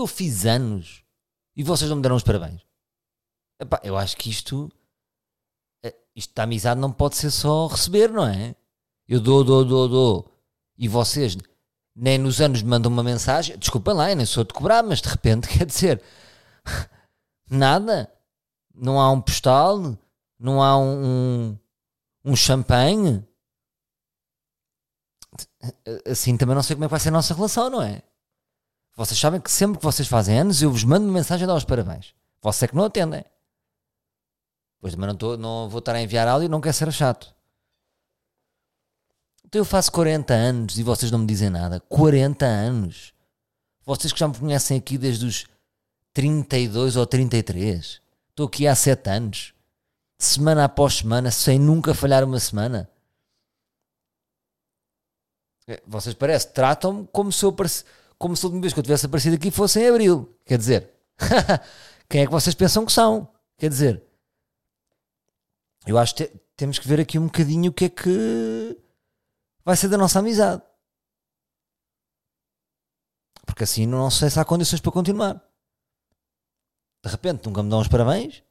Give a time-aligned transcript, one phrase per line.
[0.00, 1.04] Eu fiz anos
[1.54, 2.62] e vocês não me deram os parabéns.
[3.60, 4.72] Epá, eu acho que isto,
[5.84, 8.56] eh, isto da amizade não pode ser só receber, não é?
[9.06, 10.32] Eu dou, dou, dou, dou.
[10.78, 11.36] E vocês
[11.94, 13.58] nem nos anos me mandam uma mensagem.
[13.58, 16.02] Desculpem lá, eu nem sou de cobrar, mas de repente quer dizer
[17.50, 18.10] nada.
[18.74, 19.98] Não há um postal,
[20.38, 21.58] não há um, um,
[22.24, 23.22] um champanhe.
[26.10, 28.02] Assim também não sei como é que vai ser a nossa relação, não é?
[29.00, 31.54] Vocês sabem que sempre que vocês fazem anos, eu vos mando uma mensagem a dar
[31.54, 32.14] os parabéns.
[32.42, 33.24] Vocês é que não atendem.
[34.78, 37.34] Pois também não, tô, não vou estar a enviar áudio e não quero ser chato.
[39.42, 41.80] Então eu faço 40 anos e vocês não me dizem nada.
[41.80, 43.14] 40 anos.
[43.86, 45.46] Vocês que já me conhecem aqui desde os
[46.12, 48.02] 32 ou 33.
[48.28, 49.54] Estou aqui há 7 anos.
[50.18, 52.86] Semana após semana, sem nunca falhar uma semana.
[55.66, 57.50] É, vocês parecem, tratam-me como se eu
[58.20, 60.38] como se a última vez que eu tivesse aparecido aqui fosse em abril.
[60.44, 60.92] Quer dizer,
[62.06, 63.26] quem é que vocês pensam que são?
[63.56, 64.04] Quer dizer,
[65.86, 68.78] eu acho que temos que ver aqui um bocadinho o que é que
[69.64, 70.62] vai ser da nossa amizade.
[73.46, 75.42] Porque assim não sei se há condições para continuar.
[77.02, 78.42] De repente nunca me dão os parabéns.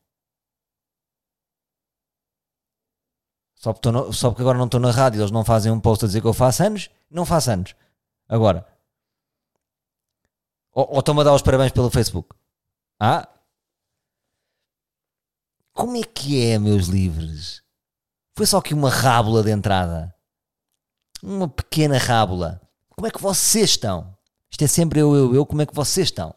[3.53, 6.05] Só porque, no, só porque agora não estou na rádio eles não fazem um post
[6.05, 6.89] a dizer que eu faço anos.
[7.07, 7.75] Não faço anos.
[8.27, 8.78] Agora.
[10.73, 12.35] Ou, ou estão-me a dar os parabéns pelo Facebook.
[12.99, 13.27] Ah?
[15.73, 17.61] Como é que é, meus livres?
[18.35, 20.13] Foi só que uma rábula de entrada.
[21.21, 22.61] Uma pequena rábula.
[22.89, 24.17] Como é que vocês estão?
[24.51, 25.45] Isto é sempre eu, eu, eu.
[25.45, 26.35] Como é que vocês estão?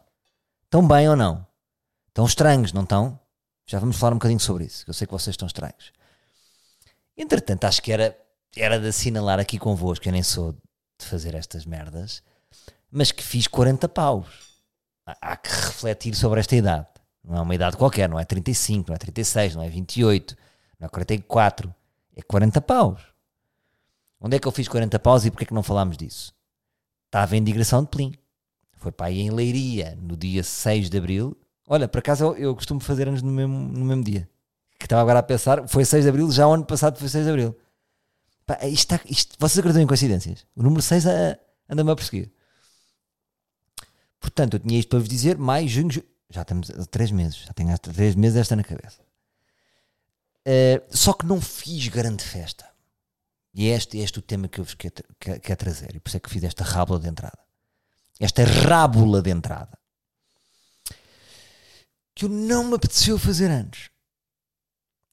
[0.65, 1.47] Estão bem ou não?
[2.09, 3.19] Estão estranhos, não estão?
[3.67, 4.85] Já vamos falar um bocadinho sobre isso.
[4.87, 5.93] Eu sei que vocês estão estranhos.
[7.17, 8.19] Entretanto, acho que era,
[8.57, 10.07] era de assinalar aqui convosco.
[10.07, 12.23] Eu nem sou de fazer estas merdas.
[12.93, 14.27] Mas que fiz 40 paus.
[15.07, 16.87] Há que refletir sobre esta idade.
[17.25, 18.09] Não é uma idade qualquer.
[18.09, 20.37] Não é 35, não é 36, não é 28,
[20.79, 21.75] não é 44.
[22.15, 23.01] É 40 paus.
[24.21, 26.35] Onde é que eu fiz 40 paus e porquê é que não falámos disso?
[27.07, 28.15] Estava em digressão de Plim.
[28.75, 31.37] Foi para aí em Leiria, no dia 6 de Abril.
[31.67, 34.29] Olha, por acaso eu, eu costumo fazer anos no mesmo, no mesmo dia.
[34.79, 37.25] Que estava agora a pensar, foi 6 de Abril, já o ano passado foi 6
[37.25, 37.57] de Abril.
[38.45, 40.45] Pá, isto está, isto, vocês acreditam em coincidências?
[40.55, 41.05] O número 6
[41.69, 42.33] anda-me a perseguir.
[44.23, 45.91] Portanto, eu tinha isto para vos dizer, maio, junho.
[46.31, 49.03] Já estamos a 3 meses, já tenho há 3 meses esta na cabeça.
[50.47, 52.65] Uh, só que não fiz grande festa.
[53.53, 55.95] E é este, este o tema que eu vos quero, quero trazer.
[55.95, 57.39] E por isso é que fiz esta rábula de entrada.
[58.19, 59.77] Esta rábula de entrada.
[62.15, 63.91] Que eu não me apeteceu fazer antes.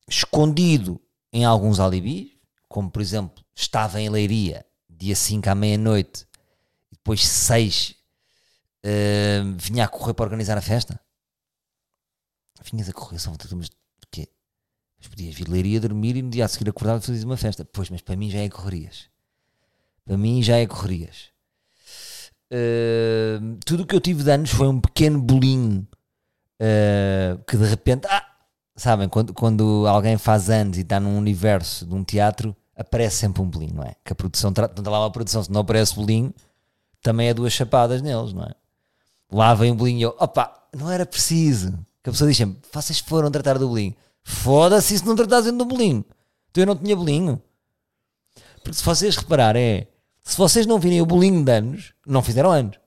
[0.08, 1.02] Escondido
[1.34, 2.32] em alguns alibis,
[2.68, 6.26] como por exemplo, estava em Leiria, dia 5 à meia-noite,
[6.92, 7.99] e depois 6
[8.86, 11.00] uh, vinha a correr para organizar a festa.
[12.72, 13.70] Vinhas a correr, só mas
[15.00, 17.38] mas podias vir ler e dormir e no dia a seguir acordava e fazias uma
[17.38, 17.64] festa.
[17.64, 19.06] Pois, mas para mim já é correrias.
[20.06, 21.30] Para mim já é correrias.
[22.52, 25.88] Uh, tudo o que eu tive de anos foi um pequeno bolinho
[26.60, 28.26] uh, que de repente, ah,
[28.76, 33.42] sabem, quando, quando alguém faz anos e está num universo de um teatro, aparece sempre
[33.42, 33.96] um bolinho, não é?
[34.04, 36.34] Que a produção, não está lá uma produção, se não aparece bolinho,
[37.02, 38.54] também é duas chapadas neles, não é?
[39.32, 41.74] Lá vem bolinho e eu, opa, não era preciso.
[42.04, 42.40] Que a pessoa diz
[42.72, 43.96] vocês foram tratar do bolinho.
[44.24, 46.04] Foda-se se não tratassem do bolinho.
[46.50, 47.42] Então eu não tinha bolinho.
[48.64, 49.88] Porque se vocês repararem, é.
[50.24, 52.80] Se vocês não virem o bolinho de anos, não fizeram anos.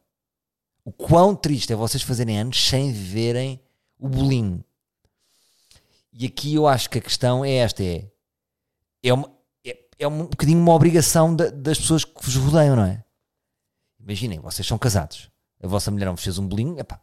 [0.84, 3.60] O quão triste é vocês fazerem anos sem verem
[3.98, 4.64] o bolinho.
[6.12, 8.06] E aqui eu acho que a questão é esta: é,
[9.02, 9.30] é, uma,
[9.64, 13.02] é, é um bocadinho uma obrigação da, das pessoas que vos rodeiam, não é?
[13.98, 15.30] Imaginem, vocês são casados,
[15.62, 17.00] a vossa mulher não vos fez um bolinho, epá,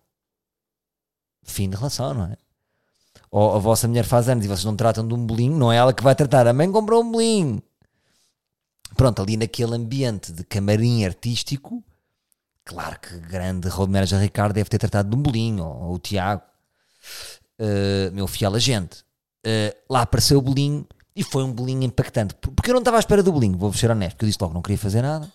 [1.44, 2.38] fim de relação, não é?
[3.31, 5.77] ou a vossa mulher faz anos e vocês não tratam de um bolinho, não é
[5.77, 7.61] ela que vai tratar, a mãe comprou um bolinho.
[8.95, 11.83] Pronto, ali naquele ambiente de camarim artístico,
[12.65, 16.00] claro que grande road manager Ricardo deve ter tratado de um bolinho, ou, ou o
[16.00, 16.41] Tiago,
[17.59, 19.03] uh, meu fiel agente.
[19.45, 20.85] Uh, lá apareceu o bolinho
[21.15, 23.91] e foi um bolinho impactante, porque eu não estava à espera do bolinho, vou-vos ser
[23.91, 25.31] honesto, porque eu disse logo não queria fazer nada,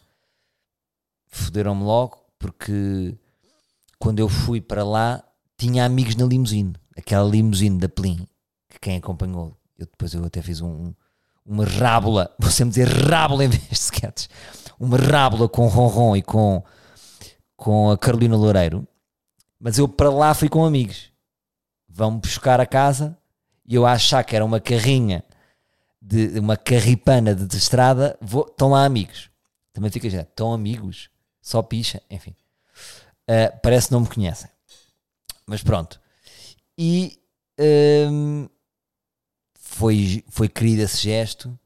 [1.29, 3.17] foderam-me logo, porque
[3.99, 5.25] quando eu fui para lá
[5.57, 8.29] tinha amigos na limusine aquela limusine da Plin,
[8.69, 10.93] que quem acompanhou, eu depois eu até fiz um,
[11.43, 14.29] uma rábula, vou sempre dizer rábula em vez de sketches,
[14.79, 16.63] uma rábula com Ronron e com,
[17.57, 18.87] com a Carolina Loureiro,
[19.59, 21.11] mas eu para lá fui com amigos.
[21.89, 23.17] Vão-me buscar a casa
[23.65, 25.25] e eu achar que era uma carrinha
[26.03, 29.31] de uma carripana de, de estrada, vou, estão lá amigos.
[29.73, 31.09] Também fica já, estão amigos,
[31.45, 32.35] só picha, enfim.
[33.29, 34.49] Uh, parece que não me conhecem.
[35.47, 36.01] Mas pronto.
[36.77, 37.21] E
[38.11, 38.49] um,
[39.61, 41.57] foi, foi querido esse gesto.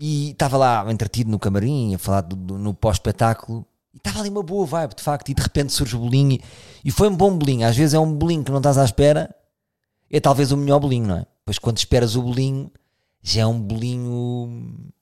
[0.00, 3.64] E estava lá entretido no camarim, a falar do, do, no pós-espetáculo.
[3.94, 5.28] E estava ali uma boa vibe, de facto.
[5.28, 6.40] E de repente surge o bolinho.
[6.84, 7.64] E foi um bom bolinho.
[7.64, 9.32] Às vezes é um bolinho que não estás à espera.
[10.10, 11.26] É talvez o melhor bolinho, não é?
[11.44, 12.68] Pois quando esperas o bolinho,
[13.22, 14.92] já é um bolinho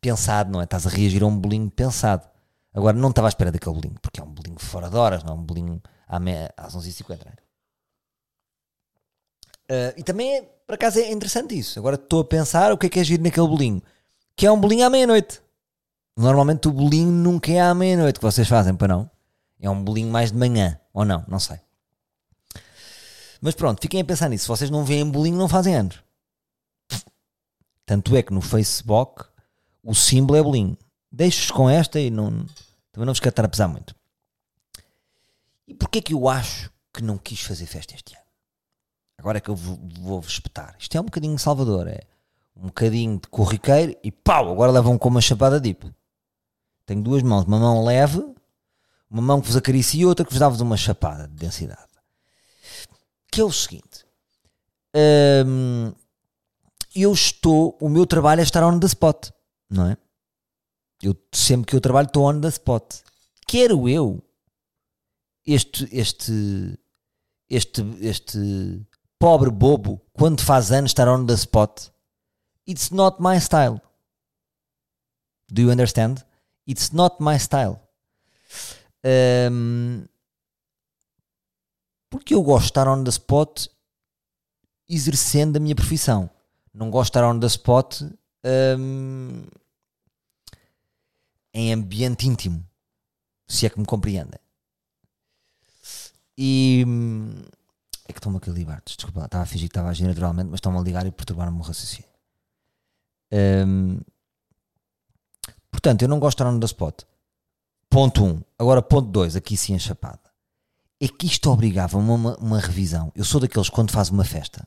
[0.00, 0.64] pensado, não é?
[0.64, 2.33] Estás a reagir a um bolinho pensado.
[2.74, 5.34] Agora não estava à espera daquele bolinho, porque é um bolinho fora de horas, não
[5.34, 7.44] é um bolinho às 11h50.
[9.70, 11.78] Uh, e também, é, por acaso, é interessante isso.
[11.78, 13.82] Agora estou a pensar o que é que é giro naquele bolinho,
[14.36, 15.40] que é um bolinho à meia-noite.
[16.16, 19.10] Normalmente o bolinho nunca é à meia-noite que vocês fazem, para não?
[19.60, 21.58] É um bolinho mais de manhã, ou não, não sei.
[23.40, 24.44] Mas pronto, fiquem a pensar nisso.
[24.44, 26.02] Se vocês não veem bolinho, não fazem anos.
[27.86, 29.24] Tanto é que no Facebook
[29.82, 30.76] o símbolo é bolinho.
[31.10, 32.44] Deixo-vos com esta e não,
[32.94, 33.92] também não vos quero estar a pesar muito.
[35.66, 38.24] E porquê que eu acho que não quis fazer festa este ano?
[39.18, 40.76] Agora é que eu vou-vos vou espetar.
[40.78, 42.02] Isto é um bocadinho Salvador, é
[42.56, 45.92] um bocadinho de corriqueiro e pau, agora levam com uma chapada deep.
[46.86, 48.24] Tenho duas mãos, uma mão leve,
[49.10, 51.82] uma mão que vos acaricia e outra que vos dá-vos uma chapada de densidade.
[53.28, 54.06] Que é o seguinte:
[55.44, 55.92] hum,
[56.94, 59.30] eu estou, o meu trabalho é estar on the spot,
[59.68, 59.96] não é?
[61.04, 62.94] Eu, sempre que eu trabalho estou on the spot.
[63.46, 64.22] Quero eu
[65.46, 66.78] este, este,
[67.48, 68.86] este, este
[69.18, 71.90] pobre bobo, quando faz anos, estar on the spot.
[72.66, 73.80] It's not my style.
[75.50, 76.24] Do you understand?
[76.66, 77.80] It's not my style.
[79.04, 80.06] Um,
[82.08, 83.68] porque eu gosto de estar on the spot
[84.88, 86.30] exercendo a minha profissão.
[86.72, 88.00] Não gosto de estar on the spot
[88.44, 89.44] um,
[91.54, 92.68] em ambiente íntimo.
[93.46, 94.40] Se é que me compreendem.
[96.36, 96.84] E
[98.08, 98.82] é que estão-me aqui a ligar.
[98.84, 101.58] Desculpa, estava a fingir que estava a agir naturalmente, mas estão-me a ligar e perturbaram-me
[101.58, 102.08] o raciocínio.
[103.32, 104.00] Um,
[105.70, 107.02] portanto, eu não gosto de estar the spot.
[107.88, 108.26] Ponto 1.
[108.26, 108.42] Um.
[108.58, 110.20] Agora, ponto 2, aqui sim a chapada.
[111.00, 113.12] É que isto obrigava uma, uma revisão.
[113.14, 114.66] Eu sou daqueles quando faz uma festa,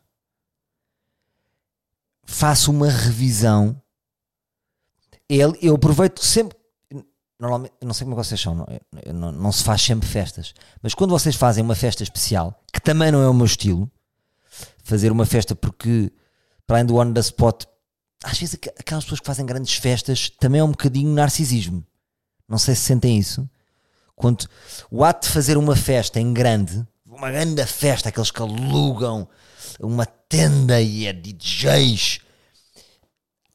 [2.24, 3.82] faço uma revisão.
[5.30, 6.58] Ele, eu aproveito sempre.
[7.40, 8.66] Normalmente, não sei como é vocês são, não,
[9.14, 13.12] não, não, se faz sempre festas, mas quando vocês fazem uma festa especial, que também
[13.12, 13.90] não é o meu estilo,
[14.84, 16.12] fazer uma festa porque,
[16.66, 17.66] para além do on the spot,
[18.24, 21.86] às vezes aquelas pessoas que fazem grandes festas também é um bocadinho narcisismo.
[22.48, 23.48] Não sei se sentem isso.
[24.16, 24.48] Quando
[24.90, 29.28] o ato de fazer uma festa em grande, uma grande festa, aqueles que alugam
[29.80, 32.20] uma tenda e é DJs.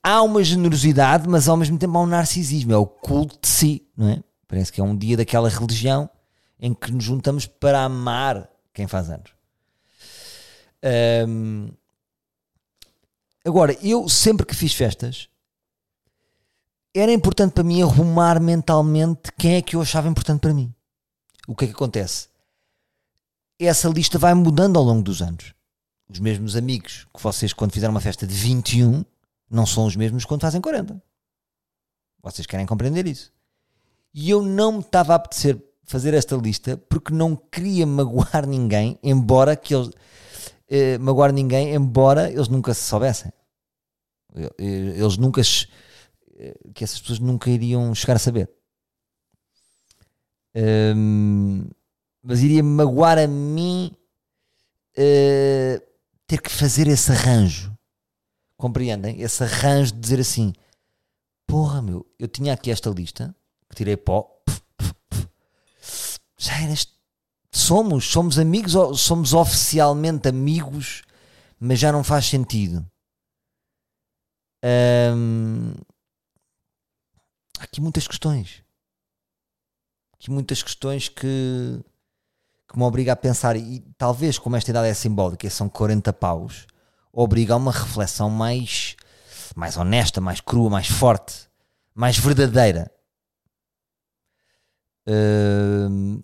[0.02, 3.86] Há uma generosidade, mas ao mesmo tempo há um narcisismo, é o culto de si,
[3.96, 4.22] não é?
[4.48, 6.10] Parece que é um dia daquela religião
[6.58, 9.30] em que nos juntamos para amar quem faz anos.
[11.28, 11.70] Um,
[13.44, 15.28] agora, eu sempre que fiz festas,
[16.94, 20.72] era importante para mim arrumar mentalmente quem é que eu achava importante para mim.
[21.46, 22.28] O que é que acontece?
[23.58, 25.54] Essa lista vai mudando ao longo dos anos
[26.08, 29.04] os mesmos amigos que vocês, quando fizeram uma festa de 21,
[29.52, 31.00] não são os mesmos quando fazem 40.
[32.22, 33.32] Vocês querem compreender isso.
[34.14, 38.98] E eu não me estava a apetecer fazer esta lista porque não queria magoar ninguém,
[39.02, 39.90] embora que eles.
[40.68, 43.32] Eh, magoar ninguém, embora eles nunca se soubessem.
[44.58, 45.42] Eles nunca.
[46.36, 48.50] Eh, que essas pessoas nunca iriam chegar a saber.
[50.54, 51.66] Um,
[52.22, 53.92] mas iria magoar a mim.
[54.96, 55.80] Uh,
[56.26, 57.71] ter que fazer esse arranjo.
[58.62, 59.20] Compreendem?
[59.20, 60.52] Esse arranjo de dizer assim:
[61.48, 63.34] porra, meu, eu tinha aqui esta lista
[63.68, 64.30] que tirei pó.
[66.38, 66.86] Já eras.
[67.50, 71.02] Somos, somos amigos, somos oficialmente amigos,
[71.58, 72.88] mas já não faz sentido.
[75.12, 75.74] Hum,
[77.58, 78.62] há aqui muitas questões.
[80.14, 81.80] Aqui muitas questões que
[82.70, 86.66] que me obriga a pensar, e talvez como esta idade é simbólica, são 40 paus,
[87.12, 88.96] obriga a uma reflexão mais,
[89.54, 91.48] mais honesta, mais crua, mais forte,
[91.94, 92.90] mais verdadeira.
[95.06, 96.22] Uh,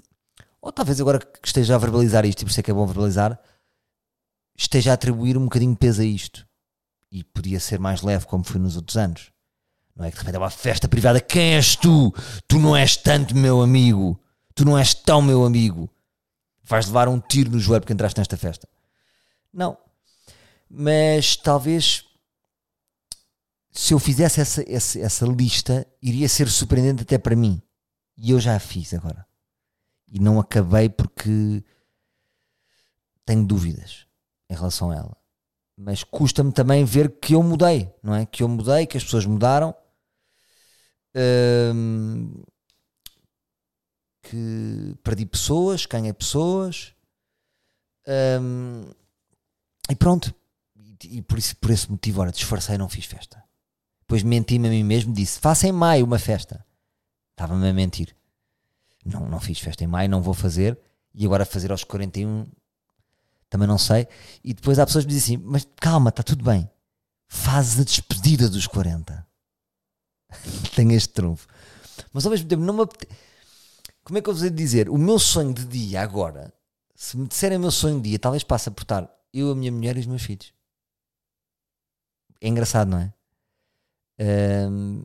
[0.60, 2.86] ou talvez agora que esteja a verbalizar isto, e por isso é que é bom
[2.86, 3.38] verbalizar,
[4.56, 6.46] esteja a atribuir um bocadinho de peso a isto.
[7.10, 9.30] E podia ser mais leve como foi nos outros anos.
[9.96, 11.20] Não é que de repente é uma festa privada.
[11.20, 12.14] Quem és tu?
[12.46, 14.20] Tu não és tanto meu amigo.
[14.54, 15.90] Tu não és tão meu amigo
[16.68, 18.68] vais levar um tiro no joelho porque entraste nesta festa.
[19.52, 19.76] Não.
[20.68, 22.08] Mas talvez
[23.78, 27.62] se eu fizesse essa, essa, essa lista, iria ser surpreendente até para mim.
[28.16, 29.24] E eu já a fiz agora.
[30.08, 31.62] E não acabei porque
[33.24, 34.04] tenho dúvidas
[34.50, 35.16] em relação a ela.
[35.76, 38.26] Mas custa-me também ver que eu mudei, não é?
[38.26, 39.72] Que eu mudei, que as pessoas mudaram.
[41.14, 42.42] Hum,
[44.22, 46.92] que perdi pessoas, ganhei pessoas.
[48.40, 48.90] Hum,
[49.88, 50.34] e pronto.
[51.04, 53.42] E, por, isso, por esse motivo, ora, disfarcei e não fiz festa.
[54.00, 56.64] Depois menti-me a mim mesmo disse: faça em maio uma festa.
[57.32, 58.16] Estava-me a mentir.
[59.04, 60.78] Não, não fiz festa em maio, não vou fazer.
[61.14, 62.46] E agora fazer aos 41
[63.48, 64.06] também não sei.
[64.44, 66.70] E depois há pessoas que me dizem assim: mas calma, está tudo bem.
[67.28, 69.26] Faz a despedida dos 40.
[70.74, 71.46] Tenho este trunfo.
[72.12, 73.08] Mas ao mesmo tempo, não me apete...
[74.02, 74.88] Como é que eu vos ia dizer?
[74.88, 76.52] O meu sonho de dia agora,
[76.94, 79.70] se me disserem o meu sonho de dia, talvez passe a portar eu, a minha
[79.70, 80.52] mulher e os meus filhos.
[82.40, 83.12] É engraçado, não é?
[84.20, 85.04] Um,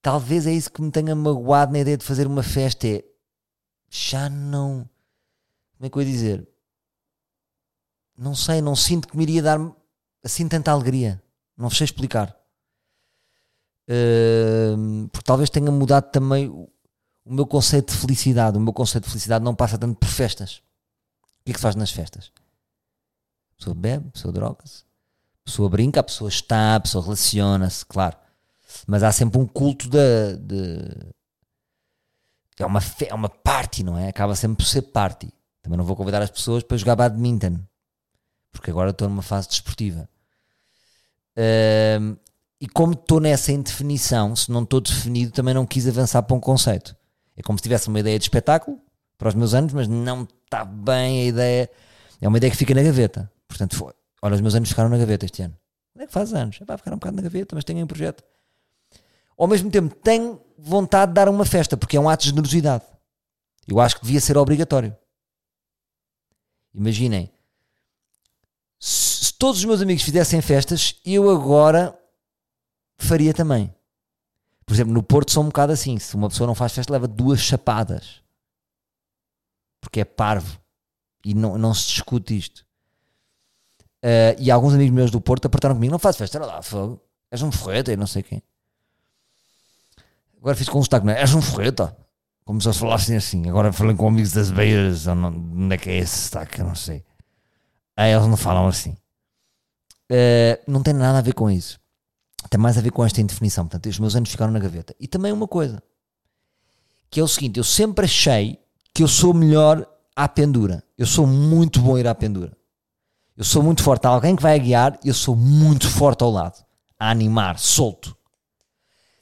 [0.00, 2.86] talvez é isso que me tenha magoado na ideia de fazer uma festa.
[2.86, 3.04] É
[3.90, 4.88] já não.
[5.76, 6.48] Como é que eu ia dizer?
[8.16, 9.58] Não sei, não sinto que me iria dar
[10.24, 11.22] assim tanta alegria.
[11.56, 12.36] Não sei explicar.
[13.88, 16.68] Uh, porque talvez tenha mudado também o,
[17.24, 18.58] o, meu conceito de felicidade.
[18.58, 20.62] O meu conceito de felicidade não passa tanto por festas.
[21.40, 22.30] O que é que se faz nas festas?
[23.58, 24.84] A pessoa bebe, a pessoa droga-se,
[25.42, 28.16] a pessoa brinca, a pessoa está, a pessoa relaciona-se, claro.
[28.86, 30.36] Mas há sempre um culto de.
[30.36, 30.88] de
[32.58, 34.08] é, uma, é uma party, não é?
[34.08, 35.32] Acaba sempre por ser party.
[35.62, 37.58] Também não vou convidar as pessoas para jogar badminton,
[38.52, 40.08] porque agora estou numa fase desportiva.
[41.36, 42.16] Uh,
[42.60, 46.40] e como estou nessa indefinição, se não estou definido, também não quis avançar para um
[46.40, 46.96] conceito.
[47.36, 48.80] É como se tivesse uma ideia de espetáculo
[49.16, 51.70] para os meus anos, mas não está bem a ideia.
[52.20, 53.30] É uma ideia que fica na gaveta.
[53.48, 53.92] Portanto, foi.
[54.22, 55.56] Olha, os meus anos ficaram na gaveta este ano.
[55.94, 56.58] Onde é que faz anos?
[56.58, 58.22] Para ficar um bocado na gaveta, mas tenho um projeto.
[59.36, 62.84] Ao mesmo tempo, tenho vontade de dar uma festa, porque é um ato de generosidade.
[63.66, 64.96] Eu acho que devia ser obrigatório.
[66.74, 67.30] Imaginem,
[68.78, 71.98] se todos os meus amigos fizessem festas, eu agora
[72.98, 73.74] faria também.
[74.64, 75.98] Por exemplo, no Porto são um bocado assim.
[75.98, 78.22] Se uma pessoa não faz festa, leva duas chapadas.
[79.80, 80.60] Porque é parvo.
[81.24, 82.67] E não, não se discute isto.
[84.02, 87.02] Uh, e alguns amigos meus do Porto apertaram comigo: não faz festa, era lá, fogo.
[87.30, 88.42] És um forreta e não sei quem.
[90.40, 91.20] Agora fiz com um sotaque, é?
[91.20, 91.96] És um forreta.
[92.44, 93.48] Como se eles falassem assim.
[93.48, 96.60] Agora falei com amigos das beiras, não, onde é que é esse sotaque?
[96.60, 97.04] Eu não sei.
[97.96, 98.96] Ah, eles não falam assim.
[100.10, 101.78] Uh, não tem nada a ver com isso.
[102.48, 103.66] Tem mais a ver com esta indefinição.
[103.66, 104.94] Portanto, os meus anos ficaram na gaveta.
[104.98, 105.82] E também uma coisa,
[107.10, 108.58] que é o seguinte: eu sempre achei
[108.94, 109.86] que eu sou melhor
[110.16, 110.82] à pendura.
[110.96, 112.56] Eu sou muito bom a ir à pendura.
[113.38, 114.04] Eu sou muito forte.
[114.04, 116.60] Há alguém que vai a guiar, eu sou muito forte ao lado,
[116.98, 118.16] a animar, solto.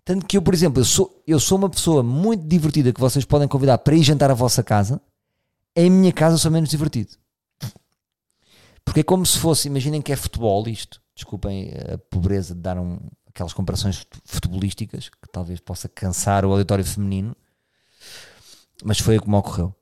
[0.02, 3.26] Tanto que eu, por exemplo, eu sou, eu sou uma pessoa muito divertida que vocês
[3.26, 5.02] podem convidar para ir jantar à vossa casa.
[5.74, 7.10] Em minha casa eu sou menos divertido.
[8.82, 10.98] Porque é como se fosse, imaginem que é futebol isto.
[11.14, 16.84] Desculpem a pobreza de dar um, aquelas comparações futebolísticas que talvez possa cansar o auditório
[16.86, 17.36] feminino.
[18.82, 19.74] Mas foi o que me ocorreu.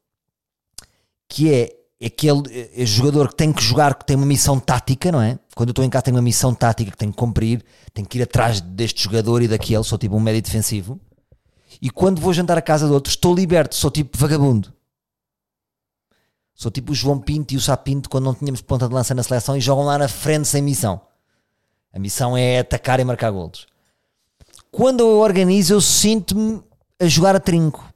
[1.28, 2.42] Que é aquele
[2.74, 5.38] é jogador que tem que jogar, que tem uma missão tática, não é?
[5.54, 8.18] Quando eu estou em casa tenho uma missão tática que tenho que cumprir, tenho que
[8.18, 11.00] ir atrás deste jogador e daquele, sou tipo um médio defensivo.
[11.80, 14.72] E quando vou jantar à casa de outro, estou liberto, sou tipo vagabundo.
[16.54, 19.22] Sou tipo o João Pinto e o Sapinto quando não tínhamos ponta de lança na
[19.22, 21.00] seleção e jogam lá na frente sem missão.
[21.92, 23.66] A missão é atacar e marcar golos.
[24.70, 26.62] Quando eu organizo, eu sinto-me
[27.00, 27.88] a jogar a trinco.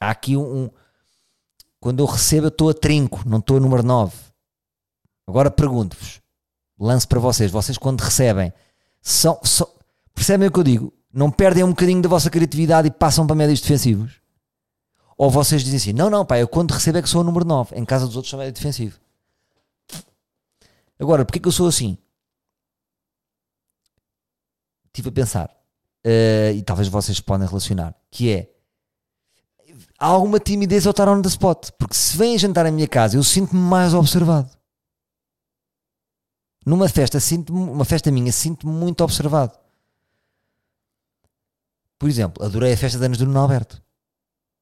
[0.00, 0.70] Há aqui um,
[1.80, 4.16] quando eu recebo, eu estou a trinco, não estou a número 9.
[5.26, 6.20] Agora pergunto-vos,
[6.78, 8.52] lance para vocês, vocês quando recebem,
[9.00, 9.68] são, são,
[10.14, 10.92] percebem o que eu digo?
[11.12, 14.20] Não perdem um bocadinho da vossa criatividade e passam para médios defensivos?
[15.16, 17.44] Ou vocês dizem assim, não, não, pá, eu quando recebo é que sou o número
[17.44, 18.98] 9, em casa dos outros sou médio defensivo.
[20.98, 21.96] Agora, porquê que eu sou assim?
[24.86, 25.50] Estive a pensar,
[26.04, 28.50] uh, e talvez vocês podem relacionar, que é,
[29.98, 31.70] há alguma timidez ao estar on the spot.
[31.78, 34.50] Porque se vêm jantar à minha casa, eu sinto-me mais observado.
[36.64, 39.58] Numa festa, sinto uma festa minha, sinto-me muito observado.
[41.98, 43.82] Por exemplo, adorei a festa de anos do Nuno Alberto.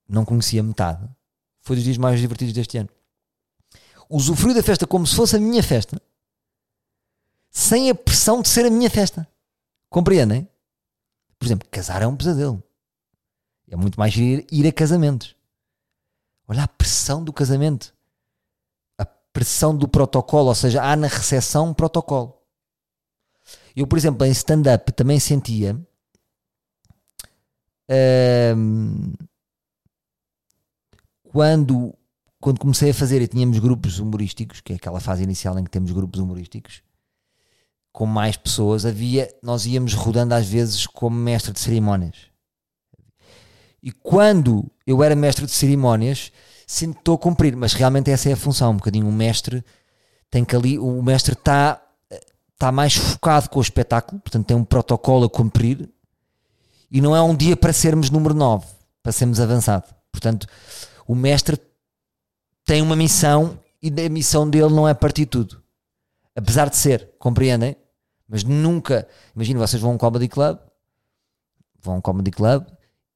[0.09, 1.07] Não conhecia metade.
[1.61, 2.89] Foi dos dias mais divertidos deste ano.
[4.09, 6.01] Usufrui da festa como se fosse a minha festa,
[7.51, 9.29] sem a pressão de ser a minha festa.
[9.91, 10.49] Compreendem?
[11.39, 12.63] Por exemplo, casar é um pesadelo.
[13.69, 15.35] É muito mais ir, ir a casamentos.
[16.47, 17.93] Olha a pressão do casamento.
[18.99, 20.49] A pressão do protocolo.
[20.49, 22.37] Ou seja, há na recepção um protocolo.
[23.75, 25.79] Eu, por exemplo, em stand-up também sentia
[31.25, 31.95] quando,
[32.41, 35.71] quando comecei a fazer e tínhamos grupos humorísticos, que é aquela fase inicial em que
[35.71, 36.83] temos grupos humorísticos,
[37.93, 42.31] com mais pessoas, havia, nós íamos rodando às vezes como mestre de cerimónias.
[43.87, 46.33] E quando eu era mestre de cerimónias,
[46.67, 49.65] que estou a cumprir, mas realmente essa é a função, um bocadinho o mestre
[50.29, 51.81] tem que ali, o mestre está
[52.53, 55.89] está mais focado com o espetáculo, portanto tem um protocolo a cumprir
[56.91, 58.67] e não é um dia para sermos número 9,
[59.05, 59.95] para sermos avançado.
[60.11, 60.49] Portanto,
[61.07, 61.57] o mestre
[62.65, 65.63] tem uma missão e a missão dele não é partir tudo.
[66.35, 67.77] Apesar de ser, compreendem?
[68.29, 70.59] Mas nunca, imagina, vocês vão a um comedy club,
[71.81, 72.67] vão a um comedy club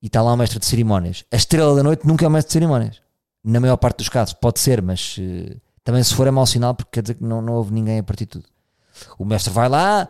[0.03, 1.25] e está lá o mestre de cerimónias.
[1.31, 3.03] A estrela da noite nunca é o mestre de cerimónias.
[3.45, 6.75] Na maior parte dos casos, pode ser, mas uh, também se for é mau sinal
[6.75, 8.47] porque quer dizer que não, não houve ninguém a partir tudo.
[9.19, 10.09] O mestre vai lá,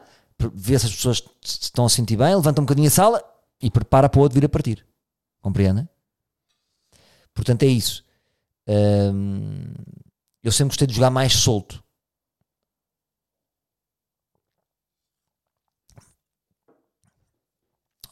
[0.52, 3.22] vê se as pessoas se estão a sentir bem, levanta um bocadinho a sala
[3.60, 4.86] e prepara para o outro vir a partir.
[5.40, 5.88] Compreendem?
[7.34, 8.04] Portanto, é isso.
[8.68, 9.72] Hum,
[10.42, 11.82] eu sempre gostei de jogar mais solto.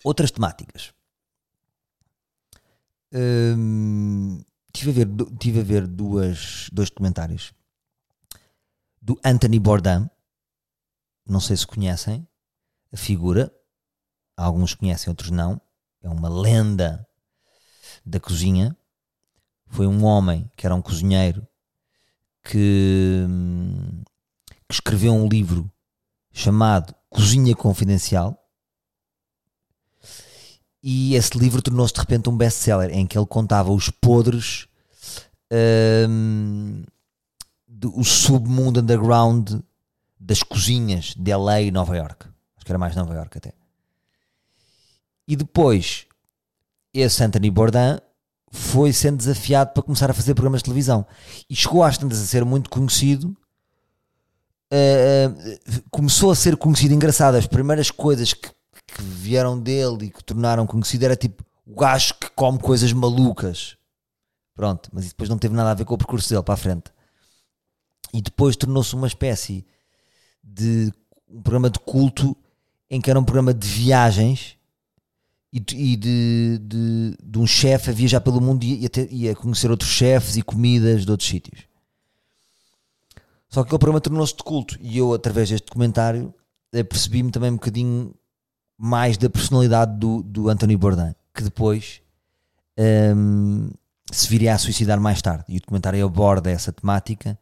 [0.04, 0.92] Outras temáticas.
[3.12, 7.52] Hum, tive, a ver, tive a ver duas, dois documentários
[9.00, 10.08] do Anthony Bourdain.
[11.26, 12.26] Não sei se conhecem
[12.92, 13.52] a figura.
[14.36, 15.60] Alguns conhecem, outros não.
[16.02, 17.06] É uma lenda
[18.04, 18.76] da cozinha.
[19.66, 21.46] Foi um homem que era um cozinheiro
[22.42, 23.26] que,
[24.68, 25.70] que escreveu um livro
[26.32, 28.47] chamado Cozinha Confidencial.
[30.90, 34.66] E esse livro tornou-se de repente um best-seller em que ele contava os podres
[36.08, 36.82] um,
[37.68, 39.60] do submundo underground
[40.18, 42.24] das cozinhas de LA e Nova York.
[42.56, 43.52] Acho que era mais Nova York até.
[45.26, 46.06] E depois,
[46.94, 47.98] esse Anthony Bourdain
[48.50, 51.04] foi sendo desafiado para começar a fazer programas de televisão.
[51.50, 53.36] E chegou às tantas a ser muito conhecido.
[54.72, 58.48] Uh, começou a ser conhecido, engraçado, as primeiras coisas que
[59.28, 63.76] vieram dele e que tornaram conhecido era tipo o gajo que come coisas malucas.
[64.54, 66.90] Pronto, mas depois não teve nada a ver com o percurso dele para a frente.
[68.12, 69.66] E depois tornou-se uma espécie
[70.42, 70.90] de
[71.28, 72.34] um programa de culto
[72.90, 74.56] em que era um programa de viagens
[75.52, 79.28] e, e de, de, de, um chefe a viajar pelo mundo e a, ter, e
[79.28, 81.60] a conhecer outros chefes e comidas de outros sítios.
[83.48, 86.34] Só que o programa tornou-se de culto e eu, através deste documentário,
[86.72, 88.14] eh, percebi-me também um bocadinho
[88.78, 92.00] mais da personalidade do, do Anthony Bourdain, que depois
[93.16, 93.70] um,
[94.10, 95.44] se viria a suicidar mais tarde.
[95.48, 97.36] E o documentário aborda essa temática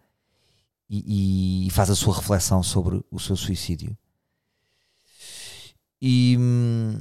[0.88, 3.96] e, e faz a sua reflexão sobre o seu suicídio.
[6.00, 6.98] E, hum,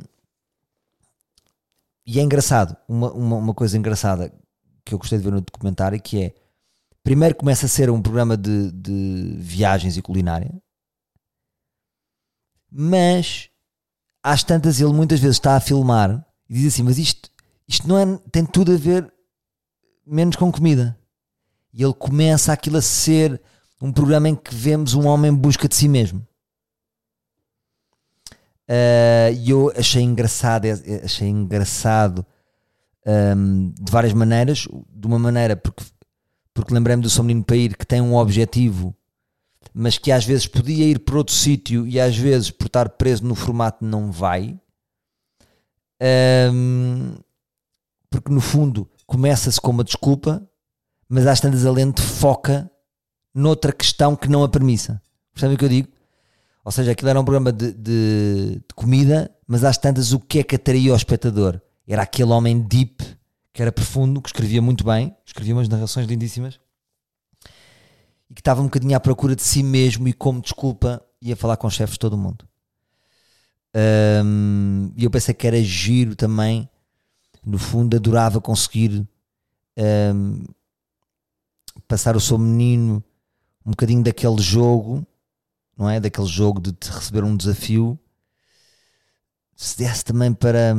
[2.05, 4.31] e é engraçado, uma, uma, uma, coisa engraçada
[4.83, 6.35] que eu gostei de ver no documentário que é
[7.03, 10.51] primeiro começa a ser um programa de, de viagens e culinária,
[12.71, 13.49] mas
[14.25, 17.29] às tantas ele muitas vezes está a filmar e diz assim, mas isto,
[17.67, 19.13] isto não é, tem tudo a ver
[20.03, 20.97] menos com comida.
[21.71, 23.39] E ele começa aquilo a ser
[23.79, 26.25] um programa em que vemos um homem em busca de si mesmo.
[28.67, 30.65] Uh, e eu achei engraçado,
[31.03, 32.25] achei engraçado
[33.05, 34.67] um, de várias maneiras.
[34.89, 35.83] De uma maneira, porque,
[36.51, 38.95] porque lembrei-me do São Menino para ir que tem um objetivo,
[39.77, 43.25] mas que às vezes podia ir para outro sítio e às vezes por estar preso
[43.25, 44.57] no formato não vai.
[46.01, 47.15] Um,
[48.09, 50.41] porque no fundo começa-se com uma desculpa,
[51.09, 52.71] mas às tantas a lente foca
[53.33, 55.01] noutra questão que não a premissa.
[55.33, 55.89] Percebem o que eu digo?
[56.63, 60.39] Ou seja, aquilo era um programa de, de, de, comida, mas às tantas o que
[60.39, 61.59] é que atraía ao espectador?
[61.85, 63.03] Era aquele homem deep,
[63.51, 66.61] que era profundo, que escrevia muito bem, escrevia umas narrações lindíssimas,
[68.29, 71.57] e que estava um bocadinho à procura de si mesmo e como desculpa ia falar
[71.57, 72.47] com chefes de todo o mundo.
[74.23, 76.69] Um, e eu pensei que era giro também,
[77.45, 79.05] no fundo adorava conseguir
[80.15, 80.45] um,
[81.87, 83.03] passar o seu menino
[83.65, 85.05] um bocadinho daquele jogo
[85.77, 85.99] não é?
[85.99, 87.99] Daquele jogo de receber um desafio,
[89.55, 90.75] se desse também para.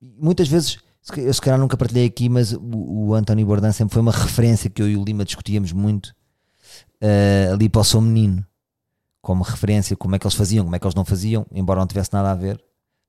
[0.00, 0.78] Muitas vezes,
[1.16, 4.70] eu se calhar nunca partilhei aqui, mas o, o António Bourdain sempre foi uma referência
[4.70, 6.14] que eu e o Lima discutíamos muito
[7.02, 8.46] uh, ali para o seu menino,
[9.20, 11.86] como referência, como é que eles faziam, como é que eles não faziam, embora não
[11.86, 12.62] tivesse nada a ver,